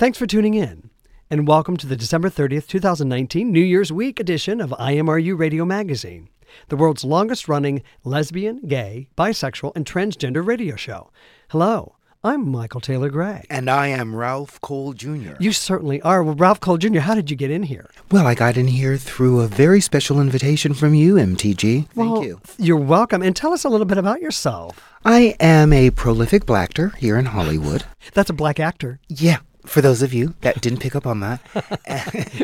[0.00, 0.88] Thanks for tuning in,
[1.28, 6.30] and welcome to the December 30th, 2019 New Year's Week edition of IMRU Radio Magazine,
[6.68, 11.10] the world's longest running lesbian, gay, bisexual, and transgender radio show.
[11.50, 13.44] Hello, I'm Michael Taylor Gray.
[13.50, 15.32] And I am Ralph Cole Jr.
[15.38, 16.22] You certainly are.
[16.22, 17.90] Well, Ralph Cole Jr., how did you get in here?
[18.10, 21.88] well, I got in here through a very special invitation from you, MTG.
[21.88, 22.40] Thank you.
[22.56, 23.20] You're welcome.
[23.20, 24.80] And tell us a little bit about yourself.
[25.04, 27.84] I am a prolific blackter here in Hollywood.
[28.14, 28.98] That's a black actor.
[29.08, 31.40] Yeah, for those of you that didn't pick up on that.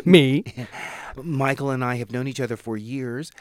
[0.05, 0.43] Me.
[1.23, 3.31] Michael and I have known each other for years,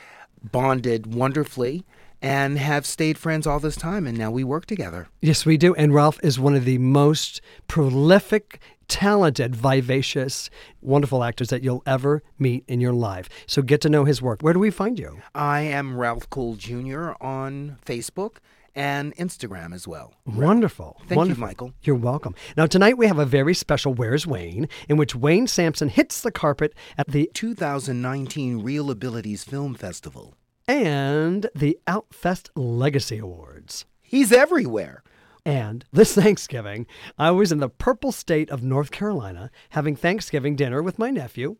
[0.43, 1.85] bonded wonderfully,
[2.23, 5.09] and have stayed friends all this time, and now we work together.
[5.21, 5.75] Yes, we do.
[5.75, 10.49] And Ralph is one of the most prolific, talented, vivacious,
[10.81, 13.29] wonderful actors that you'll ever meet in your life.
[13.47, 14.41] So get to know his work.
[14.41, 15.21] Where do we find you?
[15.35, 17.11] I am Ralph Cole Jr.
[17.21, 18.37] on Facebook
[18.77, 20.13] and Instagram as well.
[20.27, 21.01] Wonderful.
[21.09, 21.35] Thank you.
[21.35, 21.73] Michael.
[21.83, 22.35] You're welcome.
[22.57, 26.31] Now, tonight we have a very special Where's Wayne, in which Wayne Sampson hits the
[26.31, 30.36] carpet at the 2019 ReelAbilities Film Festival.
[30.69, 33.86] and the Outfest Legacy Awards.
[34.03, 35.03] He's everywhere.
[35.45, 36.86] And this Thanksgiving,
[37.19, 41.57] I was in the purple state of North Carolina having Thanksgiving dinner with my nephew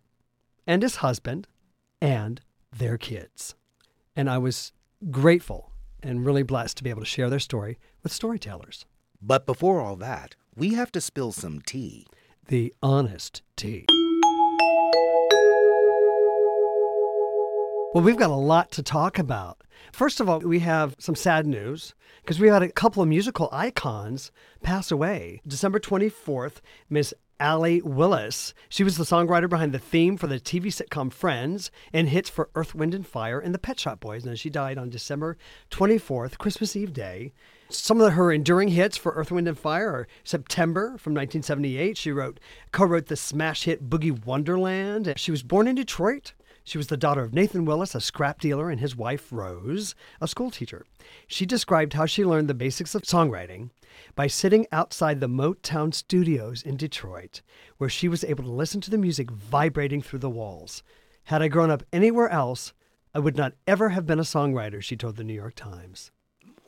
[0.67, 1.47] and his husband
[2.03, 2.41] and
[2.77, 3.55] their kids.
[4.17, 4.73] And I was
[5.11, 5.71] grateful
[6.07, 8.87] and really blessed to be able to share their story with storytellers.
[9.21, 12.07] But before all that, we have to spill some tea.
[12.49, 13.87] The honest tea.
[17.93, 19.63] Well, we've got a lot to talk about.
[19.93, 23.49] First of all, we have some sad news because we had a couple of musical
[23.53, 24.31] icons
[24.63, 25.41] pass away.
[25.47, 26.57] December 24th,
[26.91, 28.55] Miss Allee Willis.
[28.69, 32.49] She was the songwriter behind the theme for the TV sitcom Friends and hits for
[32.55, 34.25] Earth, Wind, and Fire and the Pet Shop Boys.
[34.25, 35.37] And she died on December
[35.71, 37.33] 24th, Christmas Eve Day.
[37.69, 41.97] Some of her enduring hits for Earth, Wind, and Fire are September from 1978.
[41.97, 42.41] She wrote,
[42.73, 45.13] co-wrote the smash hit Boogie Wonderland.
[45.17, 46.33] She was born in Detroit.
[46.65, 50.27] She was the daughter of Nathan Willis, a scrap dealer, and his wife, Rose, a
[50.27, 50.85] school teacher.
[51.27, 53.71] She described how she learned the basics of songwriting
[54.15, 57.43] by sitting outside the Motown studios in Detroit,
[57.79, 60.83] where she was able to listen to the music vibrating through the walls.
[61.25, 62.73] Had I grown up anywhere else,
[63.15, 66.11] I would not ever have been a songwriter, she told the New York Times.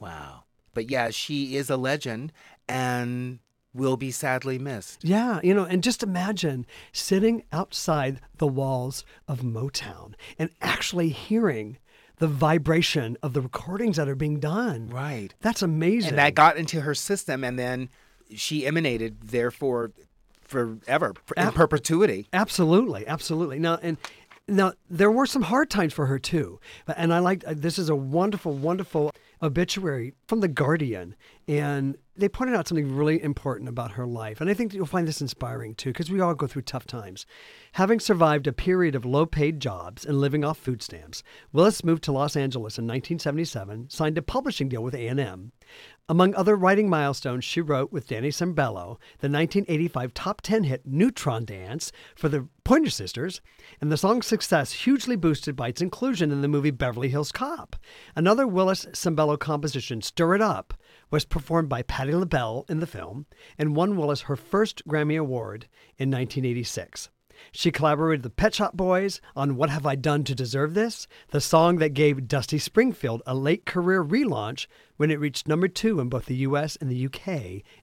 [0.01, 0.45] Wow.
[0.75, 2.33] But yeah, she is a legend
[2.69, 3.41] and
[3.75, 5.05] will be sadly missed.
[5.05, 11.79] Yeah, you know, and just imagine sitting outside the walls of Motown and actually hearing
[12.19, 14.89] the vibration of the recordings that are being done.
[14.89, 15.35] Right.
[15.41, 16.11] That's amazing.
[16.11, 17.89] And that got into her system, and then
[18.35, 19.93] she emanated therefore,
[20.43, 22.29] forever, in Ab- perpetuity.
[22.33, 23.59] Absolutely, absolutely.
[23.59, 23.97] Now, and
[24.47, 26.59] now there were some hard times for her too.
[26.87, 29.13] But and I like uh, this is a wonderful, wonderful
[29.43, 31.15] obituary from the Guardian,
[31.47, 34.41] and they pointed out something really important about her life.
[34.41, 37.27] And I think you'll find this inspiring too, because we all go through tough times.
[37.73, 41.23] Having survived a period of low-paid jobs and living off food stamps,
[41.53, 45.53] Willis moved to Los Angeles in 1977, signed a publishing deal with A&M.
[46.11, 51.45] Among other writing milestones, she wrote with Danny Sembello the 1985 top 10 hit Neutron
[51.45, 53.43] Dance for the Pointer Sisters,
[53.79, 57.77] and the song's success hugely boosted by its inclusion in the movie Beverly Hills Cop.
[58.17, 60.73] Another Willis Sembello composition, Stir It Up,
[61.11, 63.27] was performed by Patti LaBelle in the film
[63.59, 65.69] and won Willis her first Grammy Award
[65.99, 67.11] in 1986.
[67.53, 71.07] She collaborated with the Pet Shop Boys on What Have I Done to Deserve This,
[71.31, 76.01] the song that gave Dusty Springfield a late career relaunch when it reached number two
[76.01, 77.29] in both the US and the UK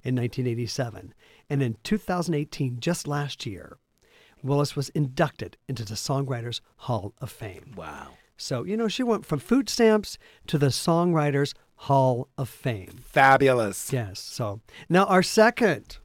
[0.04, 1.14] in 1987.
[1.50, 3.78] And in 2018, just last year,
[4.44, 7.74] Willis was inducted into the Songwriters Hall of Fame.
[7.76, 8.10] Wow.
[8.38, 10.18] So, you know, she went from food stamps
[10.48, 13.00] to the Songwriters Hall of Fame.
[13.02, 13.92] Fabulous.
[13.92, 14.20] Yes.
[14.20, 15.98] So now our second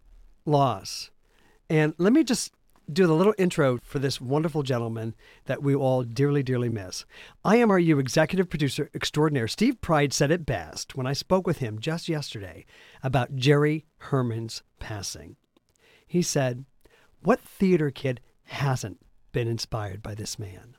[0.45, 1.11] loss,
[1.69, 2.53] and let me just
[2.95, 5.15] do the little intro for this wonderful gentleman
[5.47, 7.05] that we all dearly, dearly miss.
[7.45, 12.09] IMRU executive producer extraordinaire Steve Pride said it best when I spoke with him just
[12.09, 12.65] yesterday
[13.03, 15.37] about Jerry Herman's passing.
[16.07, 16.65] He said,
[17.23, 18.99] What theater kid hasn't
[19.33, 20.77] been inspired by this man?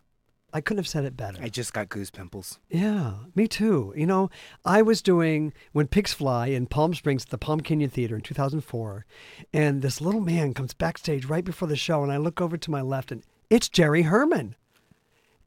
[0.53, 1.39] I couldn't have said it better.
[1.41, 2.59] I just got goose pimples.
[2.69, 3.93] Yeah, me too.
[3.95, 4.29] You know,
[4.65, 8.21] I was doing When Pigs Fly in Palm Springs at the Palm Canyon Theater in
[8.21, 9.05] 2004,
[9.53, 12.71] and this little man comes backstage right before the show, and I look over to
[12.71, 14.55] my left, and it's Jerry Herman.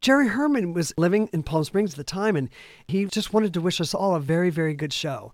[0.01, 2.51] Jerry Herman was living in Palm Springs at the time, and
[2.87, 5.33] he just wanted to wish us all a very, very good show.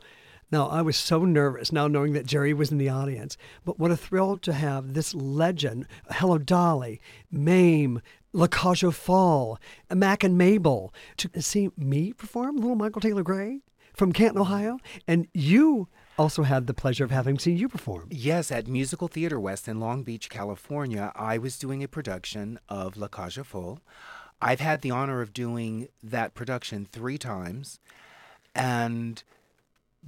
[0.53, 3.93] Now, I was so nervous now knowing that Jerry was in the audience, but what
[3.93, 7.01] a thrill to have this legend, Hello Dolly,
[7.31, 8.03] Mame,
[8.33, 9.59] La Cage Folles,
[9.95, 13.61] Mack and Mabel, to see me perform, little Michael Taylor Gray
[13.95, 15.87] from Canton, Ohio, and you
[16.19, 18.09] also had the pleasure of having seen you perform.
[18.11, 22.97] Yes, at Musical Theater West in Long Beach, California, I was doing a production of
[22.97, 23.79] La Cage aux Folles.
[24.43, 27.79] I've had the honor of doing that production three times,
[28.55, 29.23] and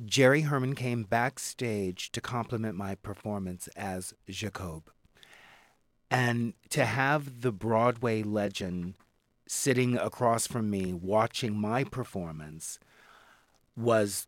[0.05, 4.91] Jerry Herman came backstage to compliment my performance as Jacob.
[6.11, 8.95] And to have the Broadway legend
[9.47, 12.79] sitting across from me watching my performance
[13.77, 14.27] was,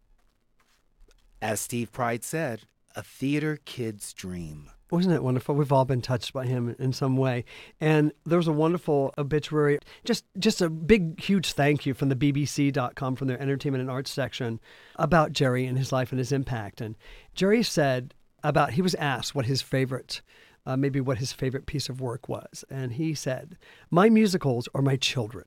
[1.40, 2.62] as Steve Pride said,
[2.94, 4.70] a theater kid's dream.
[4.90, 5.54] Wasn't it wonderful?
[5.54, 7.44] We've all been touched by him in some way.
[7.80, 9.78] And there was a wonderful obituary.
[10.04, 14.10] Just just a big, huge thank you from the BBC.com, from their entertainment and arts
[14.10, 14.60] section,
[14.96, 16.80] about Jerry and his life and his impact.
[16.80, 16.96] And
[17.34, 18.14] Jerry said
[18.44, 20.20] about, he was asked what his favorite,
[20.66, 22.64] uh, maybe what his favorite piece of work was.
[22.70, 23.56] And he said,
[23.90, 25.46] My musicals are my children.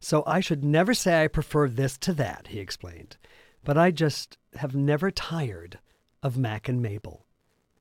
[0.00, 3.16] So I should never say I prefer this to that, he explained.
[3.64, 5.78] But I just have never tired
[6.24, 7.26] of Mack and Mabel.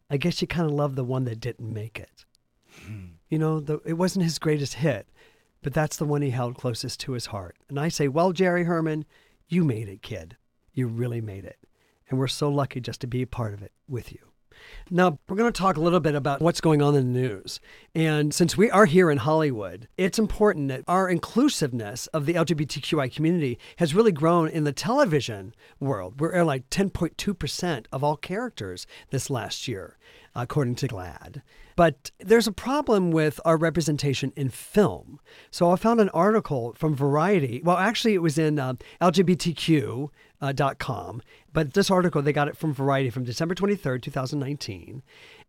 [0.10, 2.26] I guess you kind of love the one that didn't make it.
[2.86, 3.06] Hmm.
[3.30, 5.08] You know, the, it wasn't his greatest hit,
[5.64, 7.56] but that's the one he held closest to his heart.
[7.70, 9.06] And I say, well, Jerry Herman,
[9.48, 10.36] you made it, kid.
[10.74, 11.58] You really made it.
[12.10, 14.20] And we're so lucky just to be a part of it with you.
[14.90, 17.60] Now, we're going to talk a little bit about what's going on in the news.
[17.96, 23.14] And since we are here in Hollywood, it's important that our inclusiveness of the LGBTQI
[23.14, 26.20] community has really grown in the television world.
[26.20, 29.98] We're at like 10.2% of all characters this last year,
[30.36, 31.42] according to GLAAD.
[31.76, 35.20] But there's a problem with our representation in film.
[35.52, 37.62] So I found an article from Variety.
[37.64, 40.10] Well, actually, it was in uh, LGBTQ
[40.44, 41.22] Uh, dot com.
[41.54, 45.02] But this article, they got it from Variety from December 23rd, 2019.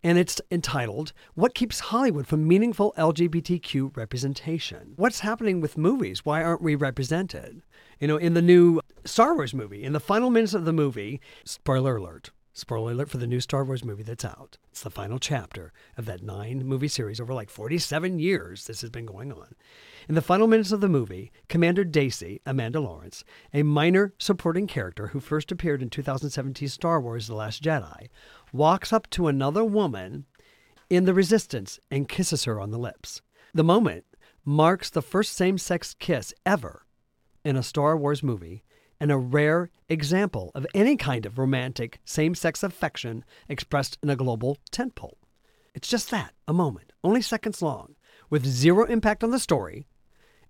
[0.05, 4.93] And it's entitled, What Keeps Hollywood from Meaningful LGBTQ Representation?
[4.94, 6.25] What's happening with movies?
[6.25, 7.62] Why aren't we represented?
[7.99, 11.20] You know, in the new Star Wars movie, in the final minutes of the movie,
[11.44, 14.58] spoiler alert, Spoiler alert for the new Star Wars movie that's out.
[14.70, 18.90] It's the final chapter of that nine movie series over like 47 years this has
[18.90, 19.56] been going on.
[20.08, 25.08] In the final minutes of the movie, Commander D'Acy, Amanda Lawrence, a minor supporting character
[25.08, 28.06] who first appeared in 2017 Star Wars The Last Jedi,
[28.52, 30.26] walks up to another woman
[30.88, 33.20] in the Resistance and kisses her on the lips.
[33.52, 34.04] The moment
[34.44, 36.86] marks the first same sex kiss ever
[37.44, 38.62] in a Star Wars movie
[39.04, 44.16] and a rare example of any kind of romantic same sex affection expressed in a
[44.16, 45.18] global tentpole.
[45.75, 47.96] It's just that, a moment, only seconds long,
[48.30, 49.87] with zero impact on the story,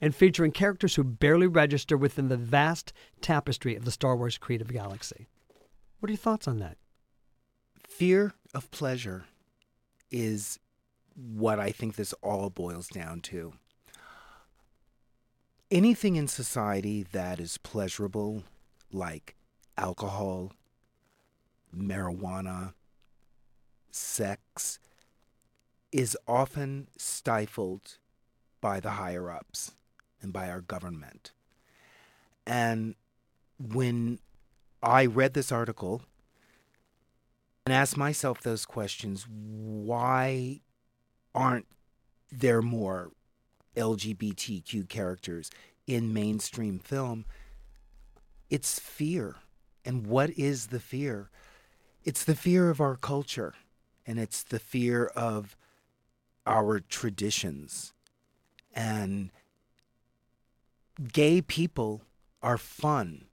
[0.01, 4.73] and featuring characters who barely register within the vast tapestry of the Star Wars creative
[4.73, 5.27] galaxy.
[5.99, 6.77] What are your thoughts on that?
[7.89, 9.25] Fear of pleasure
[10.13, 10.61] is
[11.17, 13.55] what I think this all boils down to.
[15.75, 18.45] Anything in society that is pleasurable,
[18.93, 19.35] like
[19.77, 20.53] alcohol,
[21.77, 22.75] marijuana,
[23.91, 24.79] sex,
[25.91, 27.99] is often stifled
[28.61, 29.73] by the higher ups
[30.23, 31.33] and by our government.
[32.47, 32.95] And
[33.59, 34.21] when
[34.81, 36.03] I read this article
[37.67, 40.61] and asked myself those questions, why
[41.35, 41.67] aren't
[42.31, 43.11] there more
[43.77, 45.51] LGBTQ characters
[45.87, 47.25] in mainstream film?
[48.51, 49.37] It's fear.
[49.85, 51.31] And what is the fear?
[52.05, 53.55] It's the fear of our culture,
[54.07, 55.57] and it's the fear of
[56.47, 57.93] our traditions.
[58.75, 59.31] And
[61.13, 62.03] gay people
[62.43, 63.25] are fun.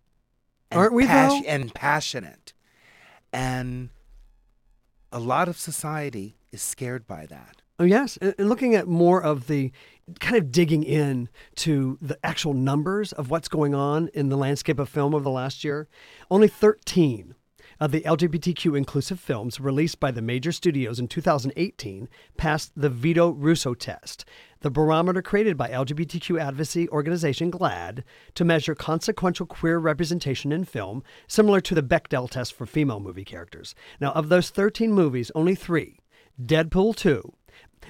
[0.69, 1.41] and Aren't we, though?
[1.45, 2.53] And passionate.
[3.33, 3.89] And
[5.11, 7.61] a lot of society is scared by that.
[7.79, 8.17] Oh, yes.
[8.17, 9.71] And looking at more of the
[10.19, 14.79] kind of digging in to the actual numbers of what's going on in the landscape
[14.79, 15.87] of film over the last year,
[16.29, 17.35] only 13
[17.81, 23.31] of the LGBTQ inclusive films released by the major studios in 2018 passed the Vito
[23.31, 24.23] Russo test,
[24.59, 28.03] the barometer created by LGBTQ advocacy organization GLAAD
[28.35, 33.25] to measure consequential queer representation in film, similar to the Bechdel test for female movie
[33.25, 33.73] characters.
[33.99, 35.97] Now, of those 13 movies, only three
[36.39, 37.33] Deadpool 2,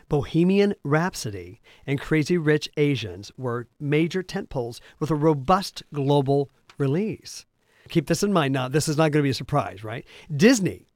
[0.09, 7.45] Bohemian Rhapsody, and Crazy Rich Asians were major tentpoles with a robust global release.
[7.89, 8.67] Keep this in mind now.
[8.67, 10.05] This is not going to be a surprise, right?
[10.35, 10.87] Disney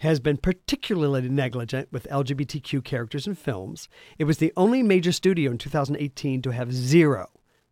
[0.00, 3.88] has been particularly negligent with LGBTQ characters in films.
[4.18, 7.28] It was the only major studio in 2018 to have zero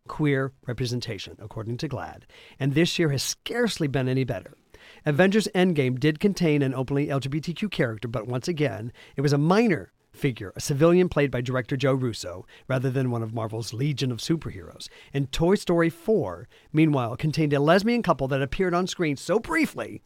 [0.07, 2.23] queer representation, according to GLAAD,
[2.59, 4.53] and this year has scarcely been any better.
[5.05, 9.91] Avengers Endgame did contain an openly LGBTQ character, but once again, it was a minor
[10.11, 14.19] figure, a civilian played by director Joe Russo, rather than one of Marvel's legion of
[14.19, 14.89] superheroes.
[15.13, 20.01] And Toy Story 4, meanwhile, contained a lesbian couple that appeared on screen so briefly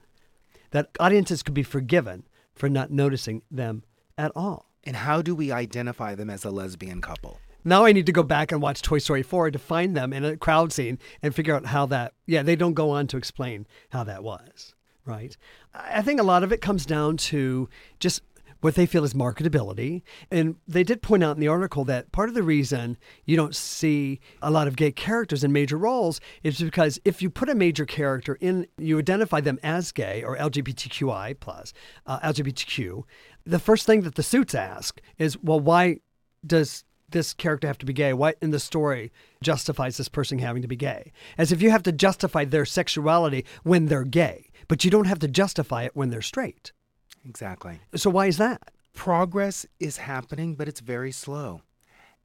[0.72, 3.84] that audiences could be forgiven for not noticing them
[4.18, 4.70] at all.
[4.84, 7.40] And how do we identify them as a lesbian couple?
[7.64, 10.26] Now I need to go back and watch Toy Story 4 to find them in
[10.26, 13.66] a crowd scene and figure out how that, yeah, they don't go on to explain
[13.92, 15.38] how that was, right?
[15.74, 17.70] I think a lot of it comes down to
[18.00, 18.22] just
[18.64, 20.04] what they feel is marketability.
[20.32, 23.54] And they did point out in the article that part of the reason you don't
[23.54, 27.56] see a lot of gay characters in major roles is because if you put a
[27.56, 31.74] major character in, you identify them as gay or LGBTQI plus,
[32.06, 33.04] uh, LGBTQ,
[33.46, 35.98] the first thing that the suits ask is, well, why
[36.48, 38.14] does this character have to be gay?
[38.14, 41.12] What in the story justifies this person having to be gay?
[41.38, 45.20] As if you have to justify their sexuality when they're gay, but you don't have
[45.20, 46.72] to justify it when they're straight.
[47.28, 47.80] Exactly.
[47.96, 48.72] So why is that?
[48.94, 51.62] Progress is happening, but it's very slow.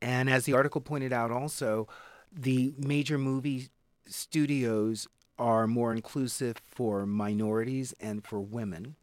[0.00, 1.88] And as the article pointed out, also,
[2.32, 3.68] the major movie
[4.06, 8.96] studios are more inclusive for minorities and for women.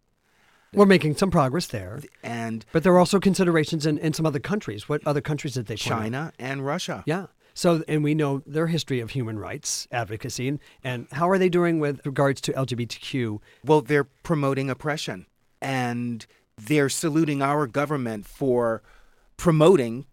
[0.73, 2.01] We're making some progress there.
[2.21, 4.89] And But there are also considerations in, in some other countries.
[4.89, 5.75] What other countries did they?
[5.75, 7.03] China and Russia.
[7.05, 7.27] Yeah.
[7.53, 10.49] So, and we know their history of human rights advocacy.
[10.49, 13.39] And, and how are they doing with regards to LGBTQ?
[13.63, 15.27] Well, they're promoting oppression
[15.65, 16.25] and
[16.57, 18.83] they're saluting our government for
[19.35, 20.05] promoting.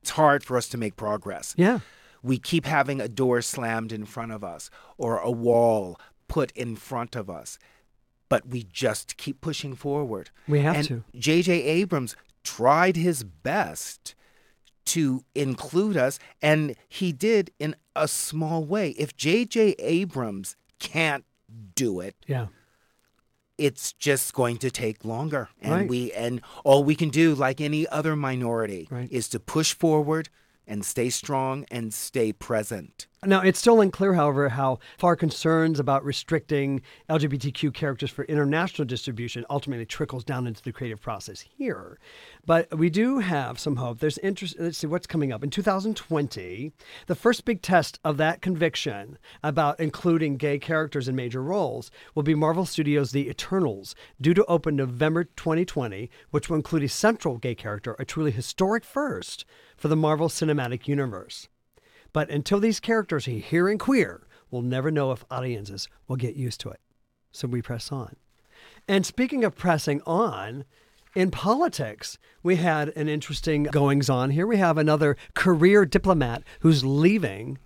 [0.00, 1.54] It's hard for us to make progress.
[1.58, 1.80] Yeah.
[2.22, 6.74] We keep having a door slammed in front of us or a wall put in
[6.74, 7.58] front of us,
[8.30, 10.30] but we just keep pushing forward.
[10.48, 11.04] We have and to.
[11.16, 11.52] J.J.
[11.62, 14.14] Abrams tried his best
[14.86, 18.90] to include us, and he did in a small way.
[18.90, 19.74] If J.J.
[19.78, 21.24] Abrams can't
[21.74, 22.46] do it, Yeah.
[23.58, 25.48] It's just going to take longer.
[25.60, 25.88] And Right.
[25.88, 29.08] we and all we can do, like any other minority, Right.
[29.12, 30.28] is to push forward
[30.66, 33.06] and stay strong and stay present.
[33.26, 39.46] Now, it's still unclear, however, how far concerns about restricting LGBTQ characters for international distribution
[39.48, 41.98] ultimately trickles down into the creative process here.
[42.44, 44.00] But we do have some hope.
[44.00, 44.56] There's interest.
[44.58, 45.42] Let's see what's coming up.
[45.42, 46.72] In 2020,
[47.06, 52.24] the first big test of that conviction about including gay characters in major roles will
[52.24, 57.38] be Marvel Studios' The Eternals, due to open November 2020, which will include a central
[57.38, 61.48] gay character, a truly historic first for the Marvel Cinematic Universe.
[62.12, 66.36] But until these characters are here and queer, we'll never know if audiences will get
[66.36, 66.80] used to it.
[67.32, 68.16] So we press on.
[68.86, 70.64] And speaking of pressing on,
[71.14, 74.46] in politics, we had an interesting goings on here.
[74.46, 77.58] We have another career diplomat who's leaving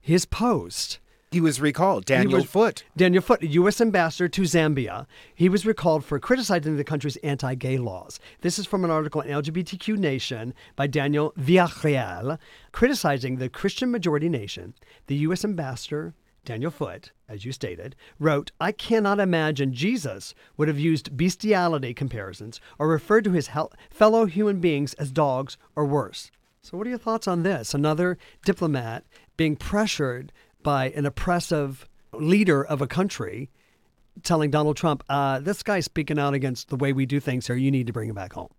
[0.00, 0.98] his post.
[1.30, 2.82] He was recalled, Daniel was- Foote.
[2.96, 3.80] Daniel Foote, U.S.
[3.80, 5.06] ambassador to Zambia.
[5.32, 8.18] He was recalled for criticizing the country's anti gay laws.
[8.40, 12.36] This is from an article in LGBTQ Nation by Daniel Villarreal,
[12.72, 14.74] criticizing the Christian majority nation.
[15.06, 15.44] The U.S.
[15.44, 21.94] ambassador, Daniel Foote, as you stated, wrote, I cannot imagine Jesus would have used bestiality
[21.94, 26.32] comparisons or referred to his hel- fellow human beings as dogs or worse.
[26.60, 27.72] So, what are your thoughts on this?
[27.72, 29.04] Another diplomat
[29.36, 33.50] being pressured by an oppressive leader of a country
[34.22, 37.56] telling Donald Trump, uh, this guy's speaking out against the way we do things here.
[37.56, 38.52] You need to bring him back home.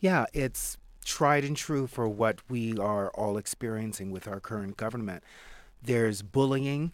[0.00, 5.24] Yeah, it's tried and true for what we are all experiencing with our current government.
[5.82, 6.92] There's bullying,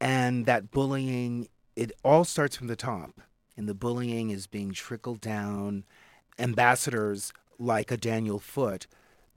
[0.00, 3.20] and that bullying, it all starts from the top.
[3.56, 5.84] And the bullying is being trickled down.
[6.38, 8.86] Ambassadors like a Daniel Foote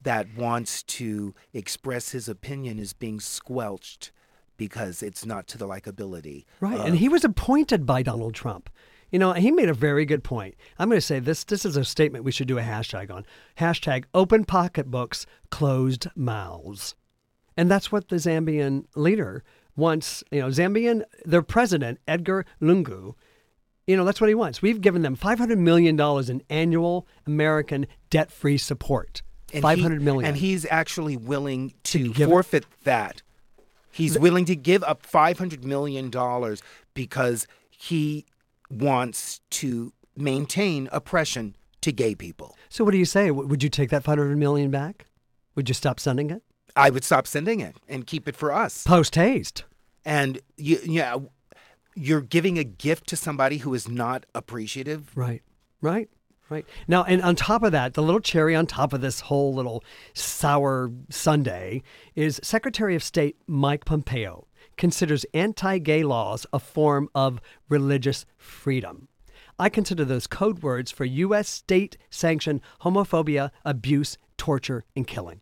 [0.02, 4.12] that wants to express his opinion is being squelched
[4.56, 6.44] because it's not to the likability.
[6.60, 6.78] Right.
[6.78, 8.70] of- and he was appointed by Donald Trump.
[9.10, 10.56] You know, he made a very good point.
[10.78, 11.44] I'm going to say this.
[11.44, 13.24] This is a statement we should do a hashtag on.
[13.58, 16.94] Hashtag open pocketbooks, closed mouths.
[17.56, 19.44] And that's what the Zambian leader
[19.76, 20.24] wants.
[20.30, 23.14] You know, Zambian, their president, Edgar Lungu,
[23.86, 24.60] you know, that's what he wants.
[24.60, 25.98] We've given them $500 million
[26.28, 29.22] in annual American debt free support.
[29.56, 30.24] And Five hundred million.
[30.28, 33.22] And he's actually willing to, it- forfeit that.
[33.90, 36.10] He's willing to give up $500 million
[36.92, 38.26] because he
[38.70, 42.56] wants to maintain oppression to gay people.
[42.68, 43.30] so what do you say?
[43.30, 45.06] Would you take that 500 million back?
[45.54, 46.42] Would you stop sending it?
[46.76, 48.84] I would stop sending it and keep it for us.
[48.84, 49.64] Post haste.
[50.04, 51.16] And you, yeah,
[51.94, 55.16] you're giving a gift to somebody who is not appreciative.
[55.16, 55.40] Right,
[55.80, 56.10] right,
[56.48, 56.66] right.
[56.86, 59.82] Now, and on top of that, the little cherry on top of this whole little
[60.14, 61.82] sour Sunday
[62.14, 69.08] is Secretary of State Mike Pompeo considers anti gay laws a form of religious freedom.
[69.58, 71.48] I consider those code words for U.S.
[71.48, 75.40] state sanctioned homophobia, abuse, torture, and killing.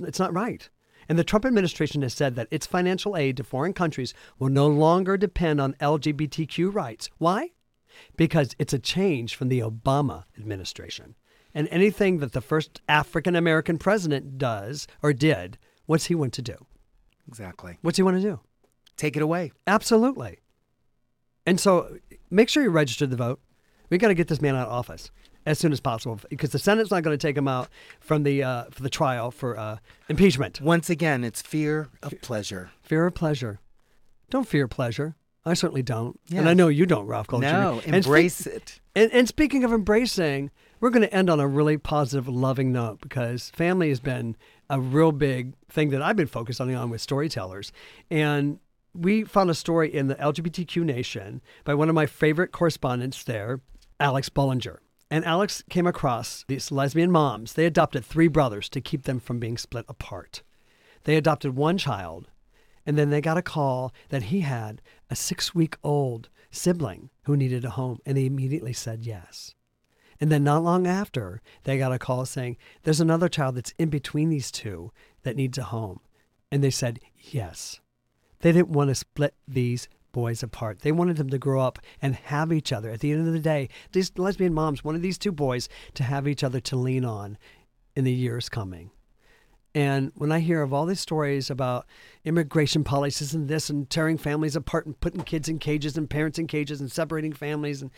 [0.00, 0.68] It's not right.
[1.08, 4.66] And the Trump administration has said that its financial aid to foreign countries will no
[4.66, 7.08] longer depend on LGBTQ rights.
[7.18, 7.50] Why?
[8.16, 11.14] Because it's a change from the Obama administration.
[11.54, 16.42] And anything that the first African American president does or did, what's he want to
[16.42, 16.66] do?
[17.28, 17.78] Exactly.
[17.82, 18.40] What's he want to do?
[18.96, 19.52] Take it away.
[19.66, 20.40] Absolutely.
[21.46, 21.98] And so
[22.30, 23.40] make sure you register to vote.
[23.88, 25.10] We got to get this man out of office
[25.46, 27.68] as soon as possible because the Senate's not going to take him out
[28.00, 30.60] from the uh, for the trial for uh, impeachment.
[30.60, 32.70] Once again, it's fear of pleasure.
[32.82, 33.60] Fear of pleasure?
[34.28, 35.14] Don't fear pleasure.
[35.46, 37.52] I certainly don't, and I know you don't, Ralph Goldberg.
[37.52, 38.80] No, And spe- embrace it.
[38.96, 40.50] And, and speaking of embracing,
[40.80, 44.36] we're going to end on a really positive, loving note because family has been
[44.68, 47.72] a real big thing that I've been focusing on with storytellers.
[48.10, 48.58] And
[48.92, 53.60] we found a story in the LGBTQ Nation by one of my favorite correspondents there,
[54.00, 54.78] Alex Bollinger.
[55.10, 57.52] And Alex came across these lesbian moms.
[57.52, 60.42] They adopted three brothers to keep them from being split apart.
[61.04, 62.28] They adopted one child,
[62.84, 67.36] and then they got a call that he had a six week old sibling who
[67.36, 69.54] needed a home, and they immediately said yes.
[70.20, 73.90] And then not long after, they got a call saying, There's another child that's in
[73.90, 76.00] between these two that needs a home.
[76.50, 77.80] And they said yes.
[78.40, 80.80] They didn't want to split these boys apart.
[80.80, 82.90] They wanted them to grow up and have each other.
[82.90, 86.26] At the end of the day, these lesbian moms wanted these two boys to have
[86.26, 87.36] each other to lean on
[87.94, 88.90] in the years coming.
[89.76, 91.84] And when I hear of all these stories about
[92.24, 96.38] immigration policies and this and tearing families apart and putting kids in cages and parents
[96.38, 97.90] in cages and separating families and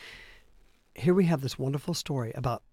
[0.97, 2.65] here we have this wonderful story about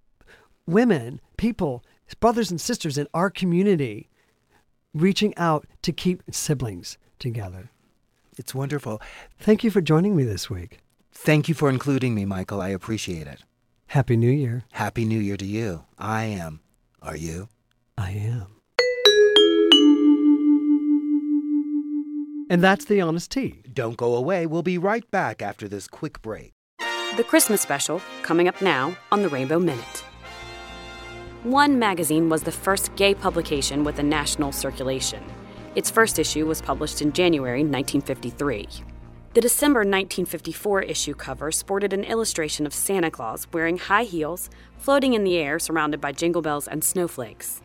[0.66, 1.84] women, people,
[2.20, 4.10] brothers and sisters in our community
[4.92, 7.70] reaching out to keep siblings together.
[8.40, 9.00] It's wonderful.
[9.38, 10.80] Thank you for joining me this week.
[11.12, 12.60] Thank you for including me, Michael.
[12.60, 13.44] I appreciate it.
[13.86, 14.64] Happy New Year.
[14.72, 15.86] Happy New Year to you.
[16.00, 16.62] I am.
[17.04, 17.50] Are you?
[18.00, 18.55] I am.
[22.50, 23.62] And that's the honest tea.
[23.74, 24.46] Don't go away.
[24.46, 26.54] We'll be right back after this quick break.
[27.18, 30.04] The Christmas special, coming up now on the Rainbow Minute.
[31.44, 35.24] One magazine was the first gay publication with a national circulation.
[35.76, 38.68] Its first issue was published in January 1953.
[39.34, 45.14] The December 1954 issue cover sported an illustration of Santa Claus wearing high heels, floating
[45.14, 47.62] in the air surrounded by jingle bells and snowflakes.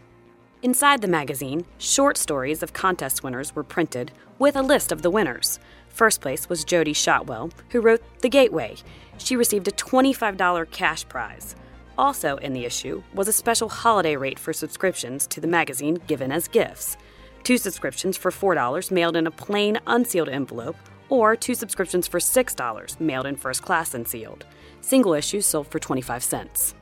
[0.63, 5.11] Inside the magazine, short stories of contest winners were printed with a list of the
[5.11, 5.61] winners.
[5.91, 8.77] First place was Jody Shotwell, who wrote The Gateway.
[9.19, 11.55] She received a $25 cash prize.
[11.99, 16.33] Also in the issue was a special holiday rate for subscriptions to the magazine given
[16.33, 16.97] as gifts.
[17.45, 20.77] Two subscriptions for $4 mailed in a plain, unsealed envelope,
[21.11, 24.47] or two subscriptions for $6 mailed in first class and sealed.
[24.81, 26.75] Single issues sold for 25 cents.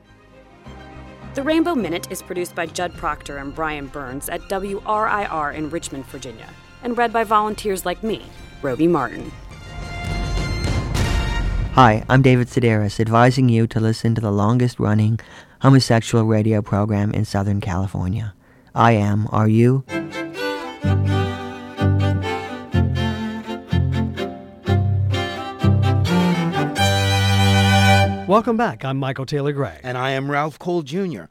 [1.33, 6.05] The Rainbow Minute is produced by Judd Proctor and Brian Burns at WRIR in Richmond,
[6.05, 6.47] Virginia,
[6.83, 8.23] and read by volunteers like me,
[8.61, 9.31] Roby Martin.
[11.73, 15.19] Hi, I'm David Sedaris, advising you to listen to the longest running
[15.61, 18.33] homosexual radio program in Southern California.
[18.73, 19.83] I am, are you?
[28.27, 28.85] Welcome back.
[28.85, 29.79] I'm Michael Taylor Gray.
[29.83, 31.23] And I am Ralph Cole Jr.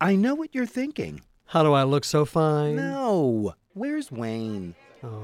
[0.00, 1.20] I know what you're thinking.
[1.44, 2.76] How do I look so fine?
[2.76, 3.54] No.
[3.74, 4.74] Where's Wayne?
[5.04, 5.22] Oh.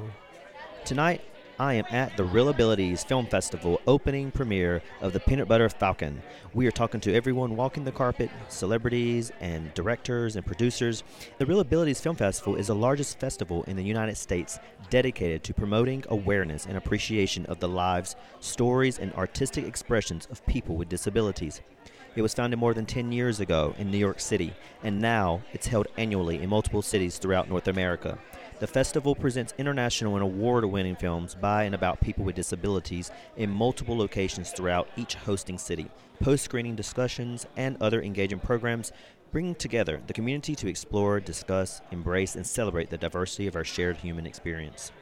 [0.85, 1.21] Tonight,
[1.59, 6.23] I am at the ReelAbilities Film Festival opening premiere of the Peanut Butter Falcon.
[6.53, 11.03] We are talking to everyone walking the carpet, celebrities and directors and producers.
[11.39, 14.61] The ReelAbilities Film Festival is the largest festival in the United States
[14.91, 20.77] dedicated to promoting awareness and appreciation of the lives, stories, and artistic expressions of people
[20.77, 21.63] with disabilities.
[22.15, 25.67] It was founded more than 10 years ago in New York City, and now it's
[25.67, 28.19] held annually in multiple cities throughout North America.
[28.61, 33.51] The festival presents international and award winning films by and about people with disabilities in
[33.51, 35.91] multiple locations throughout each hosting city.
[36.21, 38.93] Post screening discussions and other engaging programs
[39.33, 43.97] bring together the community to explore, discuss, embrace, and celebrate the diversity of our shared
[43.97, 44.93] human experience.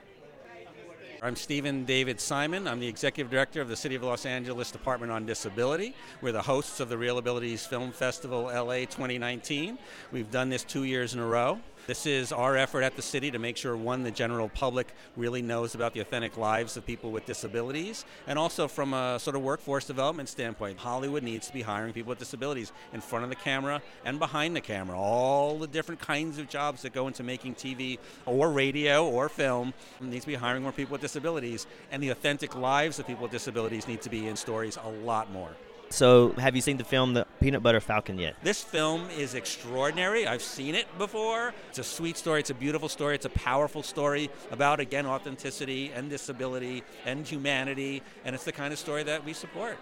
[1.24, 2.66] I'm Stephen David Simon.
[2.66, 5.94] I'm the Executive Director of the City of Los Angeles Department on Disability.
[6.20, 9.78] We're the hosts of the ReelAbilities Film Festival LA 2019.
[10.10, 11.60] We've done this two years in a row.
[11.88, 15.42] This is our effort at the city to make sure, one, the general public really
[15.42, 19.42] knows about the authentic lives of people with disabilities, and also from a sort of
[19.42, 20.78] workforce development standpoint.
[20.78, 24.54] Hollywood needs to be hiring people with disabilities in front of the camera and behind
[24.54, 24.96] the camera.
[24.96, 29.74] All the different kinds of jobs that go into making TV or radio or film
[30.00, 33.32] needs to be hiring more people with disabilities, and the authentic lives of people with
[33.32, 35.50] disabilities need to be in stories a lot more.
[35.92, 38.34] So, have you seen the film The Peanut Butter Falcon yet?
[38.42, 40.26] This film is extraordinary.
[40.26, 41.52] I've seen it before.
[41.68, 42.40] It's a sweet story.
[42.40, 43.14] It's a beautiful story.
[43.14, 48.02] It's a powerful story about, again, authenticity and disability and humanity.
[48.24, 49.76] And it's the kind of story that we support.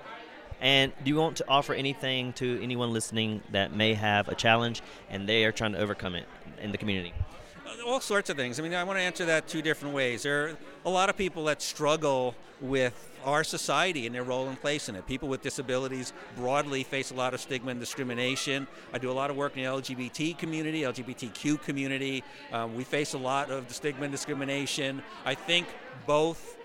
[0.60, 4.82] And do you want to offer anything to anyone listening that may have a challenge
[5.10, 6.26] and they are trying to overcome it
[6.60, 7.14] in the community?
[7.64, 8.58] Uh, all sorts of things.
[8.58, 10.24] I mean, I want to answer that two different ways.
[10.24, 14.60] There are a lot of people that struggle with our society and their role and
[14.60, 15.06] place in it.
[15.06, 18.66] People with disabilities broadly face a lot of stigma and discrimination.
[18.92, 22.24] I do a lot of work in the LGBT community, LGBTQ community.
[22.52, 25.02] Um, we face a lot of the stigma and discrimination.
[25.24, 25.66] I think
[26.06, 26.56] both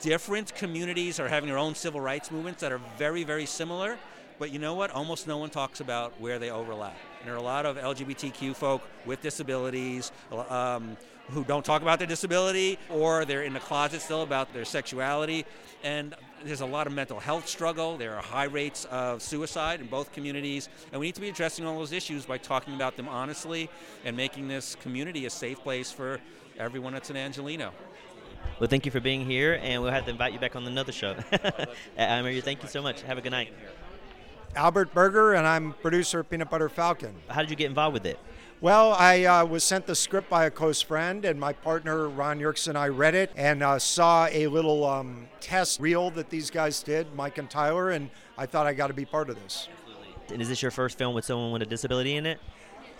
[0.00, 3.98] different communities are having their own civil rights movements that are very, very similar.
[4.40, 4.90] But you know what?
[4.90, 6.96] Almost no one talks about where they overlap.
[7.18, 10.96] And there are a lot of LGBTQ folk with disabilities um,
[11.28, 15.44] who don't talk about their disability or they're in the closet still about their sexuality.
[15.84, 17.98] And there's a lot of mental health struggle.
[17.98, 20.70] There are high rates of suicide in both communities.
[20.90, 23.68] And we need to be addressing all those issues by talking about them honestly
[24.06, 26.18] and making this community a safe place for
[26.58, 27.72] everyone that's an Angelino.
[28.58, 30.92] Well, thank you for being here, and we'll have to invite you back on another
[30.92, 31.14] show.
[31.32, 31.66] I
[31.98, 33.02] Amir, thank you so much.
[33.02, 33.52] Have a good night.
[34.56, 37.14] Albert Berger, and I'm producer of Peanut Butter Falcon.
[37.28, 38.18] How did you get involved with it?
[38.60, 42.38] Well, I uh, was sent the script by a close friend, and my partner Ron
[42.38, 46.50] Yerxa and I read it and uh, saw a little um, test reel that these
[46.50, 49.68] guys did, Mike and Tyler, and I thought I got to be part of this.
[50.30, 52.38] And is this your first film with someone with a disability in it?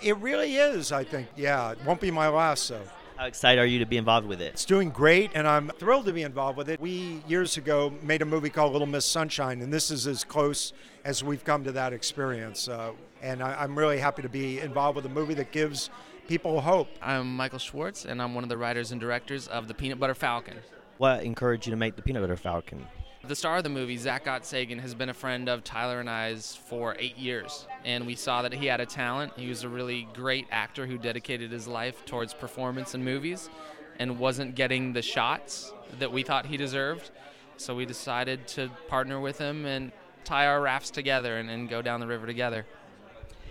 [0.01, 1.29] It really is, I think.
[1.37, 2.81] Yeah, it won't be my last, so.
[3.21, 4.55] How excited are you to be involved with it?
[4.55, 6.81] It's doing great, and I'm thrilled to be involved with it.
[6.81, 10.73] We, years ago, made a movie called Little Miss Sunshine, and this is as close
[11.05, 12.67] as we've come to that experience.
[12.67, 15.91] Uh, and I, am really happy to be involved with a movie that gives
[16.29, 16.89] people hope.
[17.03, 20.15] I'm Michael Schwartz, and I'm one of the writers and directors of The Peanut Butter
[20.15, 20.57] Falcon.
[20.97, 22.87] What encouraged you to make The Peanut Butter Falcon?
[23.23, 26.57] The star of the movie, Zach Gottsagen, has been a friend of Tyler and I's
[26.57, 29.35] for eight years, and we saw that he had a talent.
[29.37, 33.51] He was a really great actor who dedicated his life towards performance in movies
[33.99, 37.11] and wasn't getting the shots that we thought he deserved.
[37.59, 39.93] So we decided to partner with him and
[40.25, 42.65] tie our rafts together and, and go down the river together.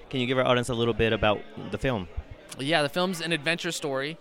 [0.09, 2.07] Can you give our audience a little bit about the film?
[2.57, 4.17] Yeah, the film's an adventure story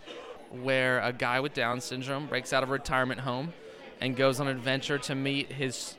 [0.50, 3.54] where a guy with Down syndrome breaks out of a retirement home
[4.00, 5.96] and goes on an adventure to meet his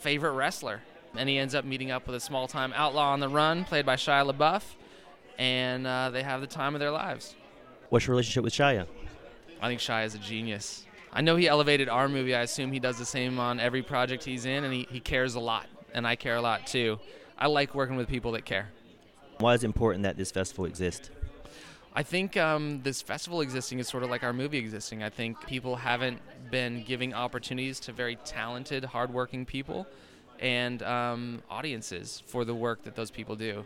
[0.00, 0.82] favorite wrestler.
[1.16, 3.86] And he ends up meeting up with a small time outlaw on the run, played
[3.86, 4.62] by Shia LaBeouf,
[5.38, 7.36] and uh, they have the time of their lives.
[7.88, 8.86] What's your relationship with Shia?
[9.62, 10.84] I think Shia is a genius.
[11.12, 12.34] I know he elevated our movie.
[12.34, 15.36] I assume he does the same on every project he's in, and he, he cares
[15.36, 16.98] a lot, and I care a lot too.
[17.38, 18.70] I like working with people that care.
[19.38, 21.10] Why is it important that this festival exists?
[21.96, 25.04] I think um, this festival existing is sort of like our movie existing.
[25.04, 29.86] I think people haven't been giving opportunities to very talented, hardworking people
[30.40, 33.64] and um, audiences for the work that those people do.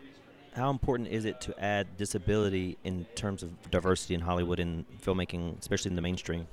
[0.53, 5.57] How important is it to add disability in terms of diversity in Hollywood and filmmaking,
[5.59, 6.47] especially in the mainstream?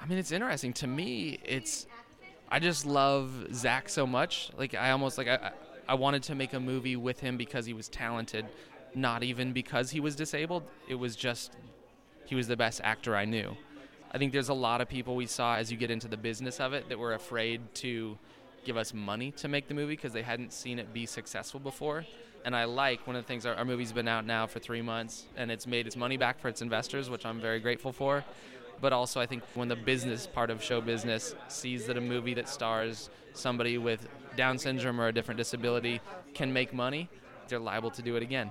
[0.00, 0.72] I mean, it's interesting.
[0.74, 1.86] To me, it's
[2.50, 4.50] I just love Zach so much.
[4.56, 5.52] Like I almost like I
[5.86, 8.46] I wanted to make a movie with him because he was talented
[8.94, 10.62] not even because he was disabled.
[10.88, 11.52] It was just
[12.24, 13.56] he was the best actor I knew.
[14.10, 16.60] I think there's a lot of people we saw as you get into the business
[16.60, 18.18] of it that were afraid to
[18.64, 22.04] give us money to make the movie because they hadn't seen it be successful before.
[22.44, 24.82] And I like one of the things our, our, movie's been out now for three
[24.82, 28.24] months and it's made its money back for its investors, which I'm very grateful for.
[28.80, 32.34] But also, I think when the business part of show business sees that a movie
[32.34, 36.00] that stars somebody with Down syndrome or a different disability
[36.34, 37.08] can make money,
[37.48, 38.50] they're liable to do it again.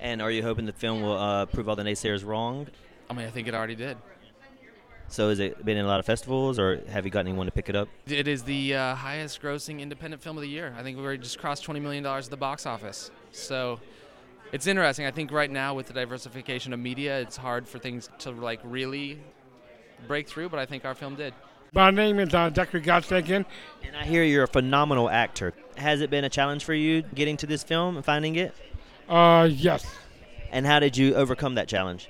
[0.00, 2.66] And are you hoping the film will uh, prove all the naysayers wrong?
[3.10, 3.96] I mean, I think it already did.
[5.08, 7.52] So has it been in a lot of festivals, or have you got anyone to
[7.52, 7.88] pick it up?
[8.06, 10.74] It is the uh, highest grossing independent film of the year.
[10.78, 13.10] I think we already just crossed $20 million at the box office.
[13.32, 13.80] So
[14.52, 15.06] it's interesting.
[15.06, 18.60] I think right now with the diversification of media, it's hard for things to like
[18.64, 19.18] really
[20.06, 21.32] break through, but I think our film did.
[21.72, 22.80] My name is uh, Dr.
[22.80, 23.44] Gottsagen.
[23.84, 25.52] And I hear you're a phenomenal actor.
[25.76, 28.54] Has it been a challenge for you getting to this film and finding it?
[29.08, 29.86] Uh, yes.
[30.50, 32.08] And how did you overcome that challenge?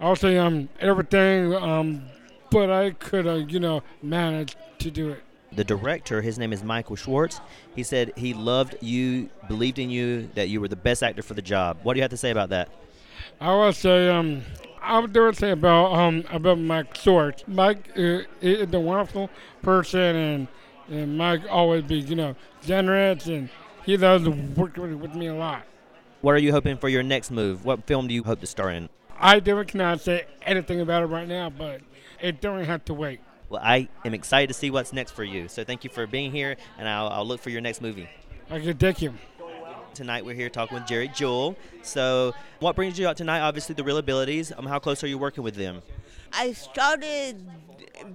[0.00, 2.02] I'll say um everything, um,
[2.50, 5.22] but I could uh, you know manage to do it.
[5.52, 7.40] The director, his name is Michael Schwartz.
[7.74, 11.34] He said he loved you, believed in you, that you were the best actor for
[11.34, 11.78] the job.
[11.82, 12.68] What do you have to say about that?
[13.40, 14.42] I would say um
[14.80, 17.42] I would dare say about um about Mike Schwartz.
[17.48, 19.30] Mike uh, is a wonderful
[19.62, 20.48] person, and
[20.88, 23.48] and Mike always be you know generous, and
[23.84, 25.64] he does work with me a lot.
[26.20, 27.64] What are you hoping for your next move?
[27.64, 28.88] What film do you hope to star in?
[29.20, 31.80] I definitely cannot say anything about it right now, but
[32.20, 33.20] it don't have to wait.
[33.48, 35.46] Well, I am excited to see what's next for you.
[35.46, 38.08] So thank you for being here, and I'll, I'll look for your next movie.
[38.50, 39.14] Okay, thank you.
[39.94, 41.56] Tonight we're here talking with Geri Jewell.
[41.82, 43.40] So, what brings you out tonight?
[43.40, 44.56] Obviously, the ReelAbilities.
[44.56, 45.82] Um, how close are you working with them?
[46.32, 47.46] I started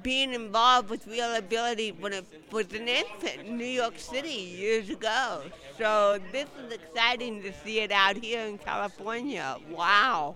[0.02, 4.90] being involved with Real Ability when it was an infant in New York City years
[4.90, 5.42] ago.
[5.78, 9.58] So this is exciting to see it out here in California.
[9.70, 10.36] Wow.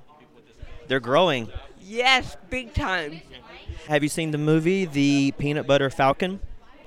[0.87, 1.49] They're growing.
[1.81, 3.21] Yes, big time.
[3.87, 6.39] Have you seen the movie, The Peanut Butter Falcon?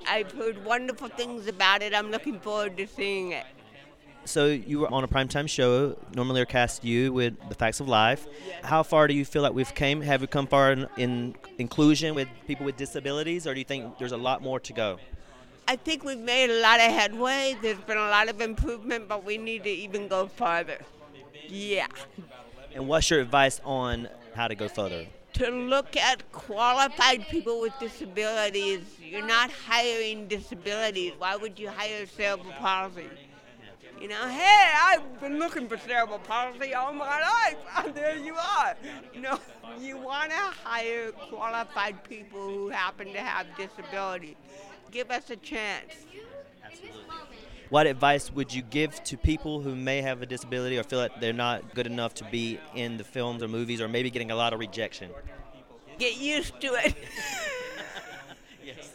[0.07, 1.93] I've heard wonderful things about it.
[1.93, 3.45] I'm looking forward to seeing it.
[4.25, 5.97] So you were on a primetime show.
[6.15, 8.27] Normally, are cast you with the facts of life.
[8.63, 10.01] How far do you feel like we've came?
[10.01, 13.97] Have we come far in, in inclusion with people with disabilities, or do you think
[13.97, 14.99] there's a lot more to go?
[15.67, 17.55] I think we've made a lot of headway.
[17.61, 20.79] There's been a lot of improvement, but we need to even go farther.
[21.47, 21.87] Yeah.
[22.73, 25.07] And what's your advice on how to go further?
[25.33, 28.81] To look at qualified people with disabilities.
[29.01, 31.13] You're not hiring disabilities.
[31.17, 33.07] Why would you hire a cerebral palsy?
[34.01, 37.57] You know, hey, I've been looking for cerebral palsy all my life.
[37.77, 38.75] And there you are.
[39.13, 39.39] You know,
[39.79, 44.37] you want to hire qualified people who happen to have disabilities.
[44.89, 45.93] Give us a chance.
[47.69, 51.21] What advice would you give to people who may have a disability or feel that
[51.21, 54.35] they're not good enough to be in the films or movies or maybe getting a
[54.35, 55.11] lot of rejection?
[55.99, 56.95] Get used to it.
[58.65, 58.89] yes.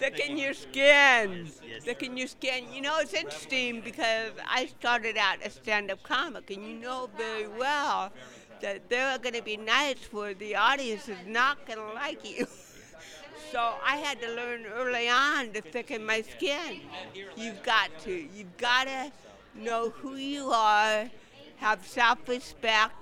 [0.00, 1.46] Thicken your skin.
[1.82, 2.72] Thicken your skin.
[2.72, 7.10] You know, it's interesting because I started out a stand up comic, and you know
[7.18, 8.10] very well
[8.62, 12.28] that there are going to be nights where the audience is not going to like
[12.28, 12.46] you.
[13.52, 16.82] So I had to learn early on to thicken my skin.
[17.36, 18.12] You've got to.
[18.12, 19.10] You've got to
[19.56, 21.10] know who you are,
[21.56, 22.94] have self-respect,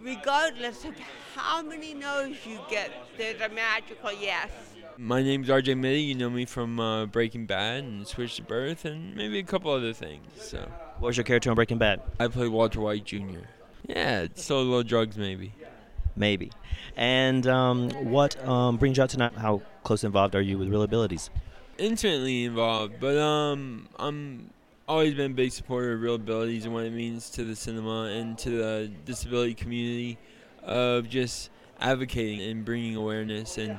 [0.00, 0.94] regardless of
[1.34, 2.92] how many no's you get.
[3.18, 4.50] There's a magical yes.
[4.96, 6.06] My name's RJ Mitte.
[6.06, 9.72] You know me from uh, Breaking Bad and Switched at Birth, and maybe a couple
[9.72, 10.24] other things.
[10.36, 10.58] So,
[10.98, 12.00] what was your character on Breaking Bad?
[12.20, 13.40] I played Walter White Jr.
[13.88, 15.52] Yeah, little drugs, maybe.
[16.14, 16.52] Maybe.
[16.96, 19.32] And um, what um, brings you out tonight?
[19.36, 21.28] How close involved are you with ReelAbilities?
[21.76, 24.50] Intimately involved, but um, I'm
[24.86, 28.38] always been a big supporter of ReelAbilities and what it means to the cinema and
[28.38, 30.18] to the disability community
[30.62, 33.78] of just advocating and bringing awareness and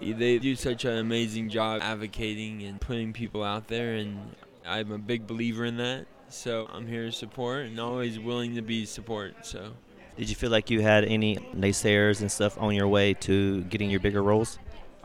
[0.00, 4.34] they do such an amazing job advocating and putting people out there and
[4.66, 8.62] I'm a big believer in that so I'm here to support and always willing to
[8.62, 9.72] be support so
[10.16, 13.90] did you feel like you had any naysayers and stuff on your way to getting
[13.90, 14.58] your bigger roles?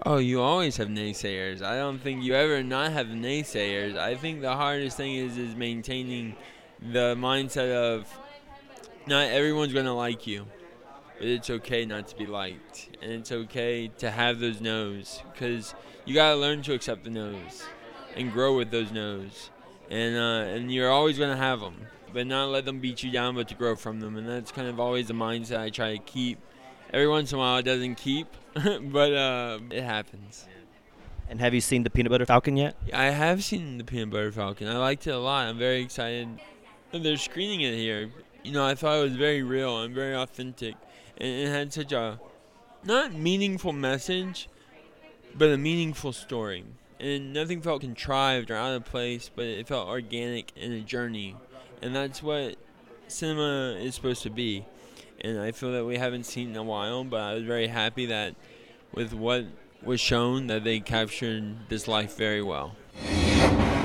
[0.06, 1.62] Oh, you always have naysayers.
[1.62, 3.98] I don't think you ever not have naysayers.
[3.98, 6.36] I think the hardest thing is is maintaining
[6.82, 8.14] the mindset of
[9.08, 10.46] not everyone's going to like you,
[11.26, 15.74] it's okay not to be liked, and it's okay to have those no's because
[16.06, 17.64] you got to learn to accept the no's
[18.16, 19.50] and grow with those no's,
[19.90, 23.12] and uh, and you're always going to have them but not let them beat you
[23.12, 24.16] down, but to grow from them.
[24.16, 26.40] And that's kind of always the mindset I try to keep.
[26.94, 30.48] Every once in a while, it doesn't keep, but uh, it happens.
[31.30, 32.78] And have you seen the Peanut Butter Falcon yet?
[32.94, 34.70] I have seen the Peanut Butter Falcon.
[34.70, 35.48] I liked it a lot.
[35.48, 36.30] I'm very excited.
[36.94, 38.10] They're screening it here.
[38.44, 40.76] You know, I thought it was very real and very authentic,
[41.18, 42.20] it had such a
[42.84, 44.50] not meaningful message,
[45.36, 46.66] but a meaningful story.
[47.00, 51.36] And nothing felt contrived or out of place, but it felt organic and a journey
[51.82, 52.56] and that's what
[53.08, 54.66] cinema is supposed to be.
[55.22, 57.04] and I feel that we haven't seen in a while.
[57.04, 58.36] But I was very happy that
[58.94, 59.46] with what
[59.84, 62.76] was shown that they captured this life very well.